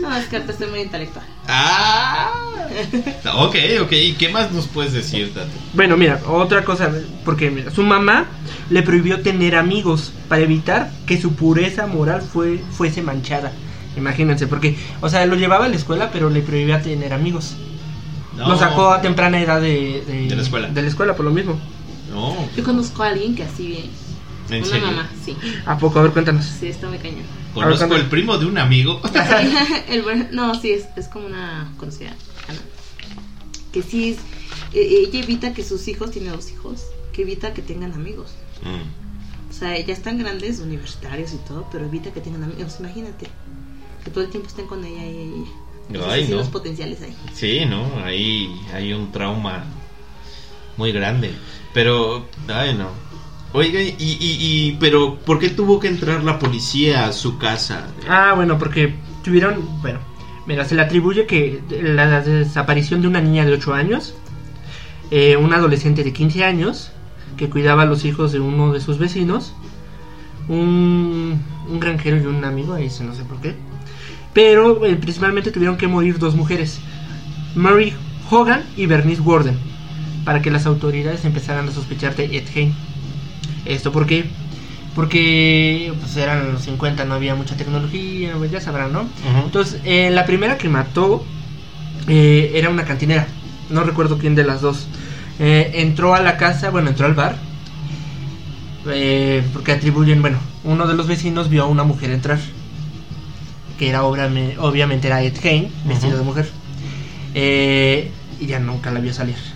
No, 0.00 0.16
es 0.16 0.26
que 0.26 0.36
ahorita 0.36 0.52
estoy 0.52 0.68
muy 0.70 0.80
intelectual. 0.80 1.24
Ah. 1.48 2.32
Ok, 3.36 3.56
ok. 3.82 3.92
¿Y 3.92 4.12
qué 4.14 4.28
más 4.30 4.50
nos 4.52 4.66
puedes 4.66 4.92
decir, 4.92 5.32
Tato? 5.34 5.48
Bueno, 5.74 5.96
mira, 5.96 6.20
otra 6.26 6.64
cosa, 6.64 6.90
porque 7.24 7.50
mira, 7.50 7.70
su 7.70 7.82
mamá 7.82 8.26
le 8.70 8.82
prohibió 8.82 9.20
tener 9.20 9.54
amigos 9.56 10.12
para 10.28 10.42
evitar 10.42 10.90
que 11.06 11.20
su 11.20 11.34
pureza 11.34 11.86
moral 11.86 12.22
fue, 12.22 12.60
fuese 12.72 13.02
manchada. 13.02 13.52
Imagínense, 13.96 14.46
porque, 14.46 14.76
o 15.00 15.08
sea, 15.08 15.24
lo 15.26 15.36
llevaba 15.36 15.66
a 15.66 15.68
la 15.68 15.76
escuela, 15.76 16.10
pero 16.12 16.30
le 16.30 16.40
prohibía 16.40 16.82
tener 16.82 17.12
amigos. 17.12 17.54
No. 18.36 18.48
Lo 18.48 18.58
sacó 18.58 18.90
a 18.90 19.00
temprana 19.00 19.40
edad 19.40 19.60
de, 19.60 20.02
de, 20.06 20.26
De 20.28 20.34
la 20.36 20.42
escuela. 20.42 20.68
De 20.68 20.82
la 20.82 20.88
escuela, 20.88 21.14
por 21.14 21.24
lo 21.24 21.30
mismo. 21.30 21.58
No. 22.12 22.34
Yo 22.56 22.64
conozco 22.64 23.02
a 23.04 23.08
alguien 23.08 23.34
que 23.36 23.44
así. 23.44 23.90
¿En 24.50 24.62
Una 24.62 24.66
serio? 24.66 24.86
mamá, 24.86 25.10
sí. 25.24 25.36
¿A 25.64 25.78
poco? 25.78 25.98
A 25.98 26.02
ver, 26.02 26.12
cuéntanos. 26.12 26.44
Sí, 26.44 26.68
está 26.68 26.88
muy 26.88 26.98
cañón. 26.98 27.22
Conozco 27.54 27.84
Ahora, 27.84 27.96
el 27.96 28.06
primo 28.06 28.36
de 28.36 28.46
un 28.46 28.58
amigo. 28.58 29.00
El 29.88 30.28
no, 30.32 30.54
sí, 30.54 30.72
es, 30.72 30.86
es 30.96 31.08
como 31.08 31.26
una 31.26 31.72
conocida. 31.78 32.10
Ana. 32.48 32.58
Que 33.72 33.82
sí, 33.82 34.10
es, 34.10 34.18
eh, 34.74 35.06
ella 35.08 35.20
evita 35.20 35.54
que 35.54 35.64
sus 35.64 35.86
hijos, 35.88 36.10
tiene 36.10 36.30
dos 36.30 36.50
hijos, 36.50 36.84
que 37.12 37.22
evita 37.22 37.54
que 37.54 37.62
tengan 37.62 37.92
amigos. 37.92 38.32
Mm. 38.62 39.50
O 39.50 39.52
sea, 39.52 39.78
ya 39.78 39.94
están 39.94 40.18
grandes, 40.18 40.58
universitarios 40.58 41.32
y 41.32 41.36
todo, 41.48 41.68
pero 41.70 41.86
evita 41.86 42.12
que 42.12 42.20
tengan 42.20 42.42
amigos. 42.42 42.76
Imagínate, 42.80 43.28
que 44.04 44.10
todo 44.10 44.24
el 44.24 44.30
tiempo 44.30 44.48
estén 44.48 44.66
con 44.66 44.84
ella 44.84 45.04
y 45.04 45.44
ella. 45.92 46.06
Ay, 46.08 46.28
no. 46.28 46.42
potenciales 46.50 47.02
ahí. 47.02 47.14
Sí, 47.34 47.64
¿no? 47.66 47.86
Ahí 48.04 48.60
hay 48.72 48.92
un 48.92 49.12
trauma 49.12 49.64
muy 50.76 50.92
grande. 50.92 51.32
Pero, 51.72 52.26
ay, 52.48 52.74
no. 52.74 52.88
Oiga, 53.56 53.80
y, 53.80 53.94
y, 54.00 54.16
y, 54.20 54.76
pero, 54.80 55.14
¿por 55.14 55.38
qué 55.38 55.48
tuvo 55.48 55.78
que 55.78 55.86
entrar 55.86 56.24
la 56.24 56.40
policía 56.40 57.06
a 57.06 57.12
su 57.12 57.38
casa? 57.38 57.86
Ah, 58.08 58.32
bueno, 58.34 58.58
porque 58.58 58.94
tuvieron, 59.22 59.80
bueno, 59.80 60.00
mira, 60.44 60.64
se 60.64 60.74
le 60.74 60.82
atribuye 60.82 61.24
que 61.26 61.62
la 61.70 62.20
desaparición 62.20 63.00
de 63.00 63.06
una 63.06 63.20
niña 63.20 63.44
de 63.44 63.52
8 63.52 63.72
años, 63.72 64.16
eh, 65.12 65.36
un 65.36 65.54
adolescente 65.54 66.02
de 66.02 66.12
15 66.12 66.42
años, 66.42 66.90
que 67.36 67.48
cuidaba 67.48 67.82
a 67.82 67.86
los 67.86 68.04
hijos 68.04 68.32
de 68.32 68.40
uno 68.40 68.72
de 68.72 68.80
sus 68.80 68.98
vecinos, 68.98 69.54
un, 70.48 71.40
un 71.68 71.78
granjero 71.78 72.16
y 72.16 72.26
un 72.26 72.44
amigo, 72.44 72.74
ahí 72.74 72.90
sí 72.90 73.04
no 73.04 73.14
sé 73.14 73.22
por 73.22 73.40
qué, 73.40 73.54
pero 74.32 74.84
eh, 74.84 74.96
principalmente 74.96 75.52
tuvieron 75.52 75.76
que 75.76 75.86
morir 75.86 76.18
dos 76.18 76.34
mujeres, 76.34 76.80
Mary 77.54 77.94
Hogan 78.28 78.64
y 78.76 78.86
Bernice 78.86 79.22
Warden, 79.22 79.56
para 80.24 80.42
que 80.42 80.50
las 80.50 80.66
autoridades 80.66 81.24
empezaran 81.24 81.68
a 81.68 81.70
sospechar 81.70 82.16
de 82.16 82.36
Ed 82.36 82.48
Gein. 82.48 82.74
¿Esto 83.64 83.92
por 83.92 84.06
qué? 84.06 84.24
Porque 84.94 85.92
pues 86.00 86.16
eran 86.16 86.52
los 86.52 86.62
50, 86.62 87.04
no 87.04 87.14
había 87.14 87.34
mucha 87.34 87.56
tecnología, 87.56 88.34
pues, 88.36 88.50
ya 88.50 88.60
sabrán, 88.60 88.92
¿no? 88.92 89.08
Entonces, 89.44 89.80
eh, 89.84 90.10
la 90.10 90.24
primera 90.24 90.56
que 90.56 90.68
mató 90.68 91.24
eh, 92.06 92.52
era 92.54 92.70
una 92.70 92.84
cantinera, 92.84 93.26
no 93.70 93.82
recuerdo 93.82 94.18
quién 94.18 94.34
de 94.34 94.44
las 94.44 94.60
dos. 94.60 94.86
Eh, 95.38 95.72
entró 95.74 96.14
a 96.14 96.20
la 96.20 96.36
casa, 96.36 96.70
bueno, 96.70 96.90
entró 96.90 97.06
al 97.06 97.14
bar, 97.14 97.36
eh, 98.86 99.42
porque 99.52 99.72
atribuyen, 99.72 100.20
bueno, 100.20 100.38
uno 100.62 100.86
de 100.86 100.94
los 100.94 101.08
vecinos 101.08 101.48
vio 101.48 101.64
a 101.64 101.66
una 101.66 101.82
mujer 101.82 102.10
entrar, 102.10 102.38
que 103.78 103.88
era 103.88 104.04
obviamente, 104.04 104.58
obviamente 104.58 105.08
era 105.08 105.22
Ed 105.22 105.36
Gein, 105.40 105.70
vestido 105.86 106.18
de 106.18 106.22
mujer, 106.22 106.48
y 107.34 108.46
ya 108.46 108.60
nunca 108.60 108.92
la 108.92 109.00
vio 109.00 109.12
salir. 109.12 109.53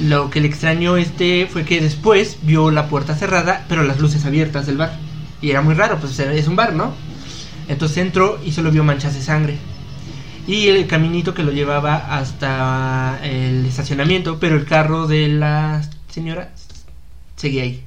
Lo 0.00 0.30
que 0.30 0.40
le 0.40 0.48
extrañó 0.48 0.96
este 0.96 1.46
fue 1.46 1.64
que 1.64 1.80
después 1.80 2.38
vio 2.42 2.70
la 2.70 2.88
puerta 2.88 3.14
cerrada, 3.14 3.66
pero 3.68 3.82
las 3.82 4.00
luces 4.00 4.24
abiertas 4.24 4.66
del 4.66 4.78
bar. 4.78 4.96
Y 5.42 5.50
era 5.50 5.60
muy 5.62 5.74
raro, 5.74 5.98
pues 5.98 6.18
es 6.18 6.48
un 6.48 6.56
bar, 6.56 6.72
¿no? 6.74 6.92
Entonces 7.68 7.98
entró 7.98 8.40
y 8.44 8.52
solo 8.52 8.70
vio 8.70 8.82
manchas 8.82 9.14
de 9.14 9.22
sangre. 9.22 9.58
Y 10.46 10.68
el 10.68 10.86
caminito 10.86 11.34
que 11.34 11.42
lo 11.42 11.52
llevaba 11.52 11.96
hasta 12.18 13.20
el 13.22 13.66
estacionamiento, 13.66 14.38
pero 14.40 14.56
el 14.56 14.64
carro 14.64 15.06
de 15.06 15.28
la 15.28 15.82
señora 16.08 16.50
seguía 17.36 17.62
ahí. 17.64 17.84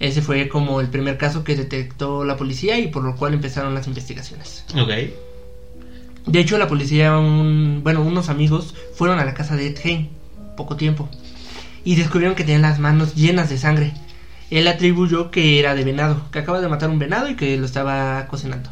Ese 0.00 0.20
fue 0.22 0.48
como 0.48 0.80
el 0.80 0.88
primer 0.88 1.16
caso 1.18 1.44
que 1.44 1.56
detectó 1.56 2.24
la 2.24 2.36
policía 2.36 2.78
y 2.78 2.88
por 2.88 3.02
lo 3.04 3.16
cual 3.16 3.34
empezaron 3.34 3.74
las 3.74 3.86
investigaciones. 3.86 4.64
Ok. 4.74 4.90
De 6.26 6.40
hecho, 6.40 6.58
la 6.58 6.68
policía, 6.68 7.16
un- 7.18 7.80
bueno, 7.84 8.02
unos 8.02 8.28
amigos 8.28 8.74
fueron 8.94 9.18
a 9.20 9.24
la 9.24 9.32
casa 9.34 9.56
de 9.56 9.68
Ed 9.68 9.78
Gein 9.78 10.08
poco 10.56 10.76
tiempo 10.76 11.08
y 11.84 11.94
descubrieron 11.94 12.34
que 12.34 12.42
tenía 12.44 12.58
las 12.60 12.78
manos 12.80 13.14
llenas 13.14 13.48
de 13.48 13.58
sangre. 13.58 13.92
Él 14.50 14.66
atribuyó 14.68 15.30
que 15.30 15.58
era 15.60 15.74
de 15.74 15.84
venado, 15.84 16.28
que 16.30 16.38
acaba 16.40 16.60
de 16.60 16.68
matar 16.68 16.88
un 16.90 16.98
venado 16.98 17.28
y 17.28 17.36
que 17.36 17.56
lo 17.56 17.66
estaba 17.66 18.26
cocinando. 18.28 18.70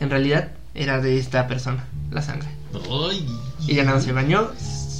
En 0.00 0.10
realidad 0.10 0.50
era 0.74 1.00
de 1.00 1.18
esta 1.18 1.46
persona, 1.48 1.84
la 2.10 2.22
sangre. 2.22 2.48
Ay. 3.10 3.26
Y 3.66 3.74
ya 3.74 3.84
nada, 3.84 4.00
se 4.00 4.12
bañó 4.12 4.50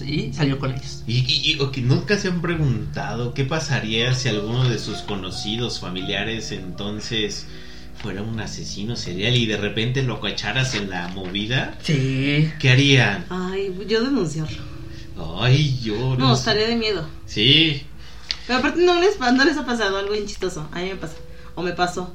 y 0.04 0.32
salió 0.32 0.58
con 0.58 0.72
ellos. 0.72 1.02
Y, 1.06 1.18
y, 1.18 1.52
y, 1.52 1.60
ok, 1.60 1.78
nunca 1.78 2.16
se 2.18 2.28
han 2.28 2.40
preguntado 2.40 3.34
qué 3.34 3.44
pasaría 3.44 4.14
si 4.14 4.28
alguno 4.28 4.68
de 4.68 4.78
sus 4.78 4.98
conocidos 4.98 5.80
familiares 5.80 6.52
entonces 6.52 7.46
fuera 8.00 8.22
un 8.22 8.38
asesino 8.40 8.94
serial 8.96 9.34
y 9.36 9.46
de 9.46 9.56
repente 9.56 10.02
lo 10.02 10.20
cacharas 10.20 10.74
en 10.74 10.90
la 10.90 11.08
movida, 11.08 11.76
Sí. 11.82 12.50
¿qué 12.60 12.70
harían? 12.70 13.24
Ay, 13.28 13.74
yo 13.88 14.02
denunciarlo. 14.02 14.62
Ay, 15.40 15.78
yo 15.82 16.16
No, 16.16 16.34
estaría 16.34 16.66
de 16.68 16.76
miedo. 16.76 17.06
Sí, 17.26 17.82
Pero 18.46 18.58
aparte 18.60 18.80
no 18.82 19.00
les, 19.00 19.18
no 19.18 19.44
les 19.44 19.56
ha 19.56 19.66
pasado 19.66 19.98
algo 19.98 20.12
bien 20.12 20.26
chistoso. 20.26 20.68
A 20.72 20.76
mí 20.80 20.88
me 20.90 20.96
pasa. 20.96 21.14
O 21.54 21.62
me 21.62 21.72
pasó. 21.72 22.14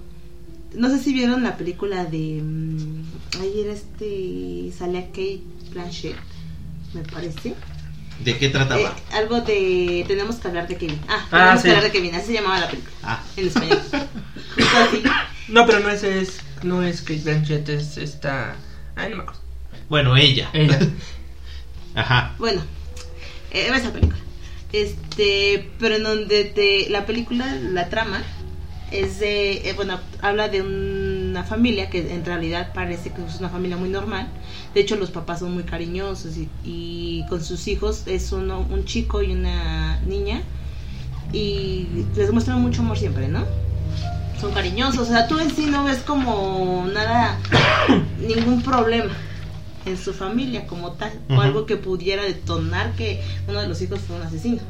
No 0.74 0.90
sé 0.90 1.00
si 1.00 1.14
vieron 1.14 1.44
la 1.44 1.58
película 1.58 2.06
de... 2.06 2.40
mm, 2.42 3.04
Ayer 3.42 3.70
este... 3.70 4.72
Salía 4.78 5.08
Kate 5.08 5.42
Blanchett, 5.72 6.16
me 6.94 7.02
parece. 7.04 7.54
¿de 8.24 8.38
qué 8.38 8.50
trataba? 8.50 8.80
Eh, 8.82 8.88
algo 9.14 9.42
de... 9.42 10.06
Tenemos 10.08 10.38
que 10.38 10.48
hablar 10.48 10.68
de 10.68 10.78
Kevin. 10.78 11.00
Ah, 11.10 11.26
Ah, 11.26 11.30
tenemos 11.30 11.62
sí. 11.62 11.64
que 11.64 11.70
hablar 11.72 11.84
de 11.84 11.92
Kevin. 11.92 12.16
Así 12.16 12.28
se 12.28 12.34
llamaba 12.34 12.60
la 12.60 12.68
película. 12.70 12.94
Ah, 13.04 13.24
En 13.36 13.48
español. 13.48 13.80
Justo 14.56 14.78
así. 14.90 15.04
No, 15.50 15.66
pero 15.66 15.80
no 15.82 15.90
es, 15.90 16.04
es 16.04 16.40
no 16.64 16.82
es 16.84 17.02
Kate 17.02 17.22
Blanchett, 17.24 17.68
es 17.70 17.98
esta... 17.98 18.56
Ay, 18.96 19.10
no 19.12 19.18
me 19.18 19.24
acuerdo. 19.24 19.42
bueno, 19.90 20.16
ella. 20.16 20.50
Ella. 20.54 20.80
Ajá. 21.96 22.34
Bueno, 22.40 22.62
eh, 23.54 23.70
esa 23.74 23.92
película. 23.92 24.20
Este, 24.72 25.70
pero 25.80 25.96
en 25.96 26.04
donde 26.04 26.46
te, 26.46 26.90
la 26.90 27.06
película, 27.06 27.46
la 27.56 27.90
trama, 27.90 28.24
es 28.92 29.20
de, 29.20 29.70
eh, 29.70 29.74
bueno, 29.76 30.00
habla 30.22 30.50
de 30.50 30.62
una 30.62 31.44
familia 31.44 31.90
que 31.90 32.14
en 32.14 32.26
realidad 32.26 32.74
parece 32.74 33.12
que 33.12 33.24
es 33.24 33.40
una 33.40 33.50
familia 33.50 33.78
muy 33.78 33.90
normal. 33.90 34.28
De 34.74 34.82
hecho, 34.82 34.96
los 34.96 35.12
papás 35.12 35.40
son 35.40 35.54
muy 35.54 35.64
cariñosos 35.64 36.38
y, 36.38 36.50
y 36.64 37.26
con 37.30 37.44
sus 37.44 37.68
hijos 37.68 38.04
es 38.08 38.32
uno, 38.32 38.66
un 38.70 38.86
chico 38.86 39.22
y 39.22 39.32
una 39.32 40.00
niña. 40.02 40.42
Y 41.32 41.88
les 42.16 42.32
muestran 42.32 42.62
mucho 42.62 42.82
amor 42.82 42.98
siempre, 42.98 43.28
¿no? 43.28 43.46
Son 44.40 44.52
cariñosos, 44.52 45.08
o 45.08 45.12
sea, 45.12 45.28
tú 45.28 45.40
en 45.40 45.56
sí 45.56 45.68
no 45.68 45.86
ves 45.86 46.00
como 46.00 46.86
nada, 46.94 47.40
ningún 48.20 48.62
problema 48.62 49.14
en 49.86 49.98
su 49.98 50.14
familia 50.14 50.66
como 50.68 50.94
tal, 50.94 51.12
o 51.30 51.34
Ujú. 51.34 51.42
algo 51.42 51.66
que 51.66 51.78
pudiera 51.78 52.24
detonar 52.24 52.96
que 52.96 53.22
uno 53.48 53.60
de 53.62 53.68
los 53.68 53.82
hijos 53.82 54.00
fue 54.02 54.16
un 54.16 54.22
asesino. 54.24 54.62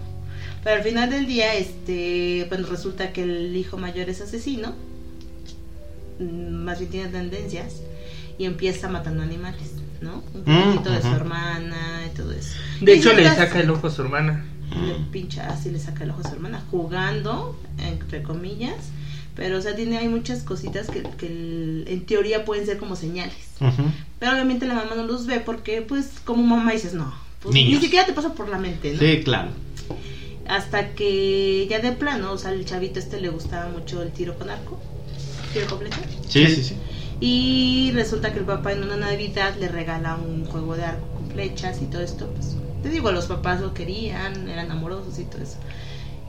Pero 0.63 0.77
al 0.77 0.83
final 0.83 1.09
del 1.09 1.25
día, 1.27 1.53
este, 1.55 2.45
bueno, 2.49 2.67
resulta 2.67 3.11
que 3.13 3.23
el 3.23 3.55
hijo 3.55 3.77
mayor 3.77 4.09
es 4.09 4.21
asesino, 4.21 4.73
mm, 6.19 6.63
más 6.63 6.79
bien 6.79 6.91
tiene 6.91 7.07
tendencias, 7.09 7.81
y 8.37 8.45
empieza 8.45 8.87
matando 8.87 9.23
animales, 9.23 9.71
¿no? 10.01 10.23
Un 10.33 10.41
Mm, 10.41 10.73
poquito 10.75 10.91
de 10.91 11.01
su 11.01 11.07
ujú. 11.07 11.15
hermana 11.17 12.07
y 12.11 12.15
todo 12.15 12.31
eso. 12.31 12.55
De 12.81 12.93
Y 12.95 12.97
hecho, 12.97 13.13
le 13.13 13.25
saca 13.29 13.59
el 13.59 13.69
ojo 13.69 13.87
a 13.87 13.89
su 13.89 14.01
hermana. 14.01 14.45
le 14.75 14.95
pincha 15.11 15.49
así 15.49 15.69
le 15.69 15.77
saca 15.77 16.03
el 16.03 16.09
ojo 16.09 16.21
a 16.21 16.23
su 16.23 16.33
hermana 16.33 16.63
jugando 16.71 17.55
entre 17.77 18.23
comillas 18.23 18.73
pero 19.35 19.59
o 19.59 19.61
sea 19.61 19.75
tiene 19.75 19.97
hay 19.99 20.07
muchas 20.07 20.41
cositas 20.41 20.87
que, 20.89 21.03
que 21.03 21.27
el- 21.27 21.83
en 21.87 22.01
teoría 22.07 22.43
pueden 22.43 22.65
ser 22.65 22.77
como 22.79 22.95
señales 22.95 23.35
Ujú. 23.61 23.83
Pero 24.23 24.35
obviamente 24.35 24.65
la 24.65 24.75
mamá 24.75 24.95
no 24.95 25.03
los 25.03 25.25
ve 25.25 25.41
porque 25.41 25.81
pues 25.81 26.11
como 26.23 26.43
mamá 26.43 26.71
dices 26.71 26.93
no 26.93 27.13
pues, 27.41 27.53
ni 27.53 27.75
siquiera 27.75 28.05
te 28.05 28.13
pasa 28.13 28.33
por 28.33 28.47
la 28.47 28.57
mente 28.57 28.93
¿no? 28.93 28.99
Sí, 28.99 29.21
claro. 29.21 29.49
hasta 30.47 30.91
que 30.95 31.67
ya 31.69 31.79
de 31.79 31.91
plano 31.91 32.31
o 32.31 32.37
sea 32.37 32.51
el 32.51 32.63
chavito 32.63 32.99
este 32.99 33.19
le 33.19 33.27
gustaba 33.27 33.67
mucho 33.67 34.01
el 34.01 34.11
tiro 34.13 34.37
con 34.37 34.49
arco 34.49 34.79
tiro 35.51 35.67
con 35.67 35.79
flecha 35.79 35.97
Sí, 36.29 36.47
sí, 36.47 36.63
sí. 36.63 36.75
y 37.19 37.91
resulta 37.93 38.31
que 38.31 38.39
el 38.39 38.45
papá 38.45 38.71
en 38.71 38.83
una 38.83 38.95
navidad 38.95 39.55
le 39.59 39.67
regala 39.67 40.15
un 40.15 40.45
juego 40.45 40.77
de 40.77 40.85
arco 40.85 41.05
con 41.15 41.29
flechas 41.29 41.81
y 41.81 41.85
todo 41.87 42.01
esto. 42.01 42.27
Pues, 42.27 42.55
te 42.81 42.89
digo, 42.89 43.11
los 43.11 43.25
papás 43.25 43.59
lo 43.59 43.73
querían, 43.73 44.47
eran 44.47 44.71
amorosos 44.71 45.19
y 45.19 45.25
todo 45.25 45.41
eso. 45.43 45.57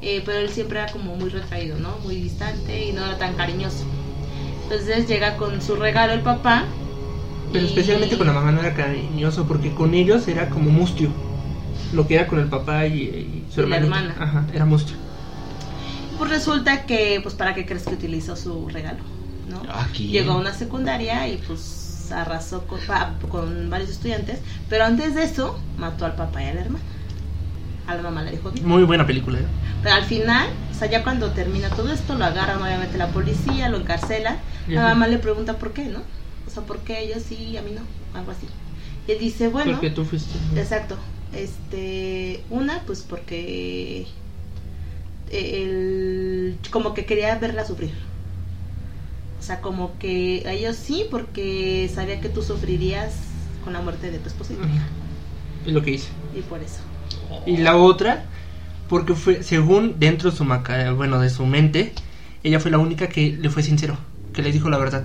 Eh, 0.03 0.21
pero 0.27 0.39
él 0.39 0.51
siempre 0.51 0.81
era 0.81 0.91
como 0.93 1.15
muy 1.17 1.31
retraído, 1.31 1.79
¿no? 1.79 1.97
Muy 2.05 2.17
distante 2.17 2.87
y 2.87 2.93
no 2.93 3.05
era 3.07 3.17
tan 3.19 3.35
cariñoso. 3.35 3.85
Entonces 4.65 5.07
llega 5.09 5.37
con 5.37 5.63
su 5.63 5.77
regalo 5.77 6.13
el 6.13 6.21
papá. 6.21 6.65
Pero 7.55 7.67
especialmente 7.67 8.19
con 8.19 8.27
la 8.27 8.33
mamá 8.33 8.51
no 8.53 8.61
era 8.61 8.75
cariñoso, 8.75 9.47
porque 9.47 9.71
con 9.75 9.95
ellos 9.95 10.27
era 10.29 10.51
como 10.51 10.71
mustio. 10.71 11.09
Lo 11.93 12.07
que 12.09 12.17
era 12.17 12.27
con 12.27 12.41
el 12.41 12.49
papá 12.49 12.87
y, 12.87 12.95
y 13.03 13.45
su 13.55 13.63
Y 13.63 13.69
la 13.69 13.77
hermana. 13.77 14.15
Ajá, 14.19 14.45
era 14.53 14.65
mustio. 14.65 14.97
Pues 16.19 16.31
resulta 16.31 16.85
que, 16.87 17.21
pues, 17.23 17.37
¿para 17.37 17.55
qué 17.55 17.65
crees 17.65 17.85
que 17.85 17.95
utilizó 17.95 18.35
su 18.37 18.69
regalo? 18.69 18.99
¿No? 19.49 19.63
Aquí. 19.73 20.09
Llegó 20.09 20.33
a 20.33 20.37
una 20.37 20.53
secundaria 20.53 21.29
y 21.29 21.37
pues 21.47 22.11
arrasó 22.13 22.67
con, 22.67 22.81
pa- 22.81 23.15
con 23.31 23.71
varios 23.71 23.91
estudiantes, 23.91 24.41
pero 24.69 24.85
antes 24.85 25.15
de 25.15 25.23
eso 25.23 25.59
mató 25.79 26.07
al 26.07 26.17
papá 26.17 26.43
y 26.43 26.47
a 26.49 26.55
la 26.55 26.61
hermana. 26.63 26.85
A 27.87 27.95
la 27.95 28.03
mamá 28.03 28.23
le 28.23 28.33
dijo 28.33 28.51
bien. 28.51 28.67
Muy 28.67 28.83
buena 28.85 29.07
película. 29.07 29.39
¿eh? 29.39 29.47
Pero 29.83 29.95
al 29.95 30.05
final, 30.05 30.49
o 30.75 30.79
sea, 30.79 30.89
ya 30.91 31.05
cuando 31.05 31.31
termina 31.31 31.69
todo 31.69 31.93
esto, 31.93 32.15
lo 32.17 32.25
agarran 32.25 32.61
obviamente 32.61 32.99
la 32.99 33.09
policía, 33.09 33.69
lo 33.69 33.79
encarcela. 33.79 34.39
Y 34.67 34.73
La 34.73 34.83
mamá 34.83 35.07
le 35.07 35.19
pregunta 35.19 35.59
por 35.59 35.73
qué, 35.73 35.85
¿no? 35.85 36.01
O 36.55 36.59
sea, 36.59 36.63
¿por 36.63 36.79
qué 36.79 37.01
ellos 37.01 37.25
sí 37.29 37.35
y 37.35 37.57
a 37.57 37.63
mí 37.63 37.73
no? 37.73 37.81
Algo 38.17 38.31
así. 38.31 38.47
Y 39.09 39.11
él 39.13 39.19
dice, 39.19 39.49
bueno, 39.49 39.73
Porque 39.73 39.91
tú 39.91 40.05
fuiste. 40.05 40.39
exacto. 40.55 40.97
Este, 41.35 42.45
una, 42.49 42.83
pues 42.87 43.03
porque 43.03 44.07
él 45.33 46.57
como 46.71 46.95
que 46.95 47.07
quería 47.07 47.37
verla 47.41 47.67
sufrir. 47.67 47.91
O 49.41 49.43
sea, 49.43 49.61
como 49.61 49.99
que 49.99 50.45
a 50.47 50.53
ellos 50.53 50.77
sí, 50.77 51.07
porque 51.11 51.91
sabía 51.93 52.21
que 52.21 52.29
tú 52.29 52.41
sufrirías 52.41 53.15
con 53.65 53.73
la 53.73 53.81
muerte 53.81 54.13
de 54.13 54.19
tu 54.21 54.29
esposa 54.29 54.53
y 54.53 54.57
tu 54.57 54.63
hija. 54.63 54.87
Es 55.67 55.73
lo 55.73 55.83
que 55.83 55.91
hice. 55.91 56.09
Y 56.37 56.43
por 56.43 56.61
eso. 56.63 56.79
Y 57.47 57.57
la 57.57 57.77
otra, 57.77 58.27
porque 58.89 59.15
fue, 59.15 59.43
según 59.43 59.97
dentro 59.99 60.31
de 60.31 60.37
su 60.37 60.45
maca, 60.45 60.93
bueno, 60.93 61.19
de 61.19 61.31
su 61.31 61.45
mente, 61.47 61.93
ella 62.45 62.61
fue 62.61 62.71
la 62.71 62.79
única 62.79 63.09
que 63.09 63.33
le 63.33 63.51
fue 63.51 63.65
sincero, 63.65 63.99
que 64.33 64.41
le 64.43 64.53
dijo 64.53 64.71
la 64.71 64.79
verdad. 64.79 65.05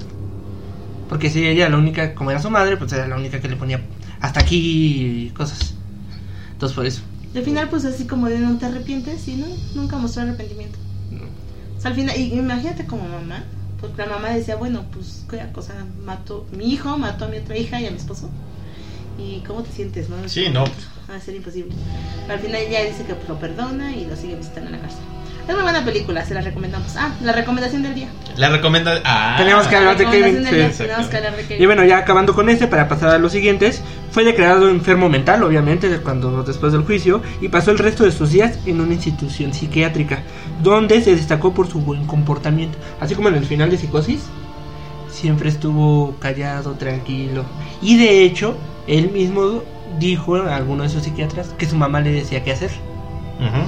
Porque 1.10 1.32
si 1.32 1.45
ella 1.45 1.67
la 1.69 1.78
única, 1.78 2.13
como 2.13 2.32
era 2.32 2.39
su 2.39 2.52
madre, 2.52 2.78
pues 2.78 2.93
era 2.93 3.08
la 3.08 3.17
única 3.17 3.41
que 3.41 3.50
le 3.50 3.56
ponía 3.56 3.82
hasta 4.22 4.39
aquí 4.39 5.26
y 5.26 5.30
cosas. 5.32 5.74
Entonces 6.54 6.76
por 6.76 6.86
eso. 6.86 7.02
Y 7.34 7.38
al 7.39 7.43
final, 7.43 7.67
pues 7.69 7.84
así 7.86 8.06
como 8.06 8.28
de 8.28 8.39
no 8.39 8.58
te 8.58 8.67
arrepientes, 8.67 9.28
y 9.28 9.36
no, 9.36 9.48
nunca 9.76 9.98
mostró 9.98 10.22
arrepentimiento. 10.22 10.78
O 11.78 11.82
sea, 11.82 11.91
al 11.91 11.95
final, 11.95 12.15
y 12.17 12.34
imagínate 12.34 12.86
como 12.86 13.04
mamá, 13.08 13.43
porque 13.82 14.02
la 14.02 14.10
mamá 14.10 14.30
decía, 14.30 14.56
bueno, 14.56 14.86
pues 14.93 15.26
qué 15.30 15.41
cosa, 15.54 15.74
mató, 16.06 16.45
mi 16.52 16.72
hijo 16.72 16.98
mató 16.98 17.26
a 17.26 17.28
mi 17.30 17.38
otra 17.38 17.58
hija 17.58 17.82
y 17.82 17.88
a 17.88 17.91
mi 17.91 17.98
esposo. 17.98 18.30
¿Y 19.17 19.39
cómo 19.41 19.63
te 19.63 19.72
sientes, 19.72 20.10
no? 20.10 20.17
Es 20.24 20.32
Sí, 20.32 20.50
no. 20.50 20.65
Va 21.10 21.15
a 21.15 21.22
ser 21.22 21.36
imposible. 21.36 21.74
Pero 22.22 22.34
al 22.34 22.39
final 22.39 22.62
ella 22.62 22.84
dice 22.84 23.04
que 23.04 23.15
pues, 23.15 23.28
lo 23.28 23.39
perdona 23.39 23.95
y 23.95 24.06
lo 24.06 24.15
sigue 24.15 24.36
visitando 24.36 24.69
en 24.69 24.76
la 24.76 24.82
cárcel. 24.82 25.02
Es 25.49 25.55
muy 25.55 25.63
buena 25.63 25.83
película, 25.83 26.23
se 26.23 26.35
la 26.35 26.41
recomendamos. 26.41 26.95
Ah, 26.95 27.12
la 27.23 27.31
recomendación 27.31 27.81
del 27.81 27.95
día. 27.95 28.07
La 28.38 28.49
recomienda. 28.49 29.01
Ah, 29.03 29.33
Tenemos 29.35 29.65
que 29.65 29.75
hablar 29.77 29.97
de 29.97 30.03
Recomendación 30.03 30.43
Kevin. 30.43 30.43
del 30.43 30.53
sí. 30.53 30.55
día, 30.55 30.71
sí, 30.71 30.83
Tenemos 30.83 31.07
que 31.07 31.17
hablar 31.17 31.35
de 31.35 31.41
Kevin. 31.47 31.63
Y 31.63 31.65
bueno, 31.65 31.83
ya 31.85 31.97
acabando 31.97 32.35
con 32.35 32.49
este, 32.49 32.67
para 32.67 32.88
pasar 32.88 33.09
a 33.09 33.17
los 33.17 33.31
siguientes, 33.31 33.81
fue 34.12 34.23
declarado 34.23 34.69
enfermo 34.69 35.09
mental, 35.09 35.41
obviamente, 35.41 35.89
cuando 36.01 36.43
después 36.43 36.71
del 36.71 36.83
juicio, 36.83 37.23
y 37.41 37.47
pasó 37.49 37.71
el 37.71 37.79
resto 37.79 38.03
de 38.03 38.12
sus 38.12 38.29
días 38.29 38.59
en 38.67 38.79
una 38.79 38.93
institución 38.93 39.51
psiquiátrica, 39.51 40.21
donde 40.62 41.01
se 41.01 41.15
destacó 41.15 41.51
por 41.51 41.67
su 41.67 41.79
buen 41.81 42.05
comportamiento. 42.05 42.77
Así 42.99 43.15
como 43.15 43.29
en 43.29 43.33
el 43.33 43.45
final 43.45 43.71
de 43.71 43.79
Psicosis, 43.79 44.21
siempre 45.12 45.49
estuvo 45.49 46.15
callado, 46.19 46.73
tranquilo. 46.73 47.43
Y 47.81 47.97
de 47.97 48.23
hecho, 48.23 48.55
él 48.85 49.09
mismo 49.09 49.63
dijo 49.99 50.35
a 50.35 50.55
alguno 50.55 50.83
de 50.83 50.89
sus 50.89 51.01
psiquiatras 51.01 51.55
que 51.57 51.65
su 51.65 51.75
mamá 51.75 52.01
le 52.01 52.12
decía 52.12 52.43
qué 52.43 52.51
hacer. 52.51 52.69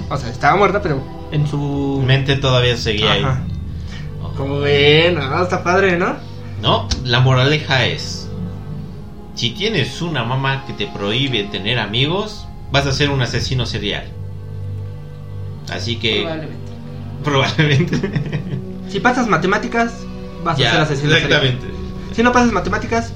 O 0.10 0.18
sea, 0.18 0.30
estaba 0.30 0.58
muerta, 0.58 0.82
pero 0.82 1.02
en 1.32 1.48
su... 1.48 2.04
Mente 2.06 2.36
todavía 2.36 2.76
seguía 2.76 3.14
ahí. 3.14 3.24
Ajá. 3.24 3.44
Como 4.36 4.60
ven, 4.60 5.18
ah, 5.18 5.42
está 5.44 5.64
padre, 5.64 5.98
¿no? 5.98 6.16
No, 6.62 6.88
la 7.04 7.20
moraleja 7.20 7.86
es: 7.86 8.30
si 9.36 9.52
tienes 9.52 10.02
una 10.02 10.24
mamá 10.24 10.66
que 10.66 10.74
te 10.74 10.88
prohíbe 10.88 11.44
tener 11.46 11.80
amigos, 11.80 12.48
vas 12.72 12.86
a 12.86 12.92
ser 12.92 13.10
un 13.10 13.22
asesino 13.22 13.66
serial. 13.66 14.06
Así 15.72 15.98
que. 15.98 16.22
Probablemente. 17.24 17.98
Probablemente. 17.98 18.62
Si 18.90 19.00
pasas 19.00 19.28
matemáticas, 19.28 19.94
vas 20.44 20.56
a 20.56 20.58
ser 20.58 20.82
asesino 20.82 21.14
serial. 21.14 21.26
exactamente. 21.26 21.68
Si 22.14 22.24
no 22.24 22.32
pasas 22.32 22.52
matemáticas, 22.52 23.14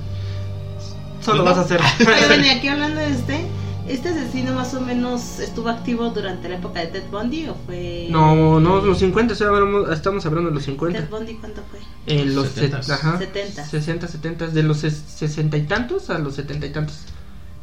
solo 1.22 1.40
no. 1.40 1.44
vas 1.44 1.58
a 1.58 1.68
ser. 1.68 1.82
Oye, 2.00 2.28
bueno, 2.28 2.46
y 2.46 2.50
aquí 2.50 2.68
hablando 2.68 3.00
de 3.02 3.10
este, 3.10 3.46
¿este 3.88 4.10
asesino 4.10 4.54
más 4.54 4.74
o 4.74 4.82
menos 4.82 5.40
estuvo 5.40 5.70
activo 5.70 6.10
durante 6.10 6.50
la 6.50 6.56
época 6.56 6.80
de 6.82 6.88
Ted 6.88 7.04
Bundy 7.12 7.48
o 7.48 7.56
fue...? 7.66 8.08
no, 8.10 8.60
no, 8.60 8.82
los 8.82 9.00
50, 9.00 9.34
o 9.34 9.36
sea, 9.38 9.48
hablamos- 9.48 9.90
estamos 9.92 10.26
hablando 10.26 10.50
de 10.50 10.56
los 10.56 10.64
50. 10.66 11.00
¿Ted 11.00 11.10
Bundy 11.10 11.36
cuánto 11.36 11.62
fue? 11.70 11.80
En 12.08 12.36
los 12.36 12.48
Setentas. 12.50 12.86
set- 12.88 12.96
ajá, 12.96 13.18
70. 13.20 13.66
60, 13.66 14.08
70, 14.08 14.48
de 14.48 14.64
los 14.64 14.84
ses- 14.84 15.04
sesenta 15.08 15.58
y 15.58 15.64
tantos 15.64 16.10
a 16.10 16.20
los 16.20 16.36
setenta 16.36 16.66
y 16.66 16.72
tantos. 16.72 17.00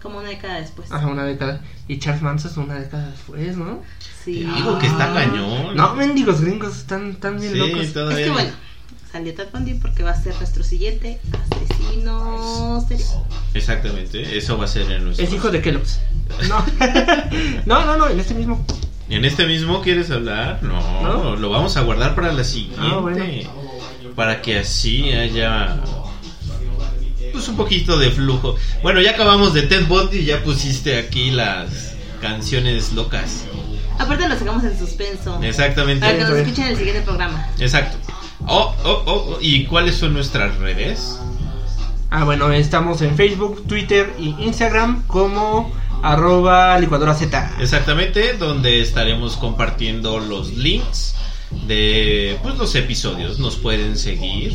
Como 0.03 0.19
una 0.19 0.31
década 0.31 0.61
después. 0.61 0.91
Ajá, 0.91 1.07
una 1.07 1.25
década. 1.25 1.61
Y 1.87 1.99
Charles 2.01 2.23
Manson 2.23 2.51
es 2.51 2.57
una 2.57 2.75
década 2.75 3.09
después, 3.11 3.57
¿no? 3.57 3.83
Sí. 4.25 4.41
Te 4.45 4.53
digo 4.57 4.79
que 4.81 4.87
está 4.89 5.13
cañón. 5.15 5.77
No, 5.77 5.95
mendigos 5.95 6.41
gringos 6.41 6.77
están 6.77 7.15
tan 7.17 7.39
bien 7.41 7.53
Sí, 7.53 7.59
locos. 7.59 7.93
todavía. 7.93 8.19
Es 8.19 8.25
que 8.27 8.31
bueno, 8.33 8.51
salió 9.13 9.35
Ted 9.35 9.49
Bundy 9.53 9.75
porque 9.75 10.03
va 10.03 10.13
a 10.13 10.21
ser 10.21 10.35
nuestro 10.37 10.65
siguiente 10.65 11.21
asesino 11.33 12.85
serial. 12.89 13.09
Exactamente, 13.53 14.39
eso 14.39 14.57
va 14.57 14.65
a 14.65 14.69
ser 14.69 14.91
en 14.91 15.05
nuestro. 15.05 15.27
Es 15.27 15.33
hijo 15.33 15.51
de 15.51 15.61
Kellogg's. 15.61 16.01
No. 16.49 16.65
no, 17.67 17.85
no, 17.85 17.97
no, 17.99 18.09
en 18.09 18.19
este 18.19 18.33
mismo. 18.33 18.65
¿En 19.11 19.27
este 19.27 19.47
mismo 19.47 19.83
quieres 19.83 20.11
hablar? 20.11 20.63
No, 20.63 21.03
¿No? 21.03 21.37
lo 21.37 21.51
vamos 21.51 21.77
a 21.77 21.83
guardar 21.83 22.15
para 22.15 22.33
la 22.33 22.43
siguiente. 22.43 22.81
Ah, 22.81 22.97
bueno. 22.97 23.23
para 24.17 24.41
que 24.41 24.59
así 24.59 25.13
haya 25.13 25.79
pues 27.33 27.49
un 27.49 27.57
poquito 27.57 27.99
de 27.99 28.11
flujo. 28.11 28.57
Bueno, 28.83 29.03
ya 29.03 29.11
acabamos 29.11 29.53
de 29.53 29.63
Ted 29.63 29.87
Bundy 29.87 30.19
y 30.19 30.25
ya 30.25 30.43
pusiste 30.43 30.99
aquí 30.99 31.31
las 31.31 31.95
canciones 32.23 32.93
locas. 32.93 33.45
Aparte 33.99 34.27
lo 34.27 34.39
sacamos 34.39 34.65
en 34.65 34.79
suspenso. 34.79 35.39
Exactamente. 35.43 36.01
Para 36.01 36.17
que 36.17 36.25
nos 36.25 36.33
escuchen 36.33 36.65
en 36.65 36.71
el 36.71 36.77
siguiente 36.79 37.03
programa. 37.03 37.47
Exacto. 37.59 37.99
Oh, 38.47 38.75
oh, 38.85 39.03
oh, 39.07 39.13
oh, 39.35 39.39
¿y 39.41 39.65
cuáles 39.67 39.97
son 39.97 40.15
nuestras 40.15 40.57
redes? 40.59 41.19
Ah, 42.11 42.25
bueno, 42.25 42.53
estamos 42.53 43.01
en 43.03 43.17
Facebook, 43.17 43.67
Twitter 43.67 44.15
y 44.19 44.35
Instagram 44.41 45.07
como 45.07 45.73
arroba 46.03 46.79
licuadora 46.79 47.15
Z. 47.15 47.57
Exactamente, 47.61 48.35
donde 48.35 48.81
estaremos 48.81 49.37
compartiendo 49.37 50.19
los 50.19 50.57
links 50.57 51.15
de 51.67 52.37
pues, 52.43 52.57
los 52.57 52.75
episodios. 52.75 53.39
Nos 53.39 53.57
pueden 53.57 53.97
seguir. 53.97 54.53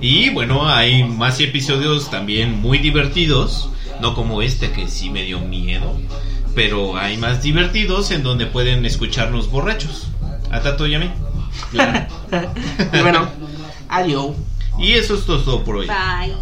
Y 0.00 0.30
bueno, 0.30 0.68
hay 0.68 1.04
más 1.04 1.40
episodios 1.40 2.10
también 2.10 2.60
muy 2.60 2.78
divertidos. 2.78 3.70
No 4.00 4.14
como 4.14 4.40
este 4.42 4.70
que 4.70 4.88
sí 4.88 5.10
me 5.10 5.24
dio 5.24 5.40
miedo. 5.40 5.98
Pero 6.54 6.96
hay 6.96 7.16
más 7.16 7.42
divertidos 7.42 8.10
en 8.10 8.22
donde 8.22 8.46
pueden 8.46 8.86
escucharnos 8.86 9.50
borrachos. 9.50 10.08
A 10.50 10.60
Tato 10.60 10.86
y 10.86 10.94
a 10.94 10.98
mí. 10.98 11.10
Y 11.72 11.76
bueno, 13.02 13.28
adiós. 13.88 14.34
Y 14.78 14.92
eso 14.92 15.14
es 15.14 15.24
todo 15.24 15.64
por 15.64 15.76
hoy. 15.76 15.86
Bye. 15.86 16.34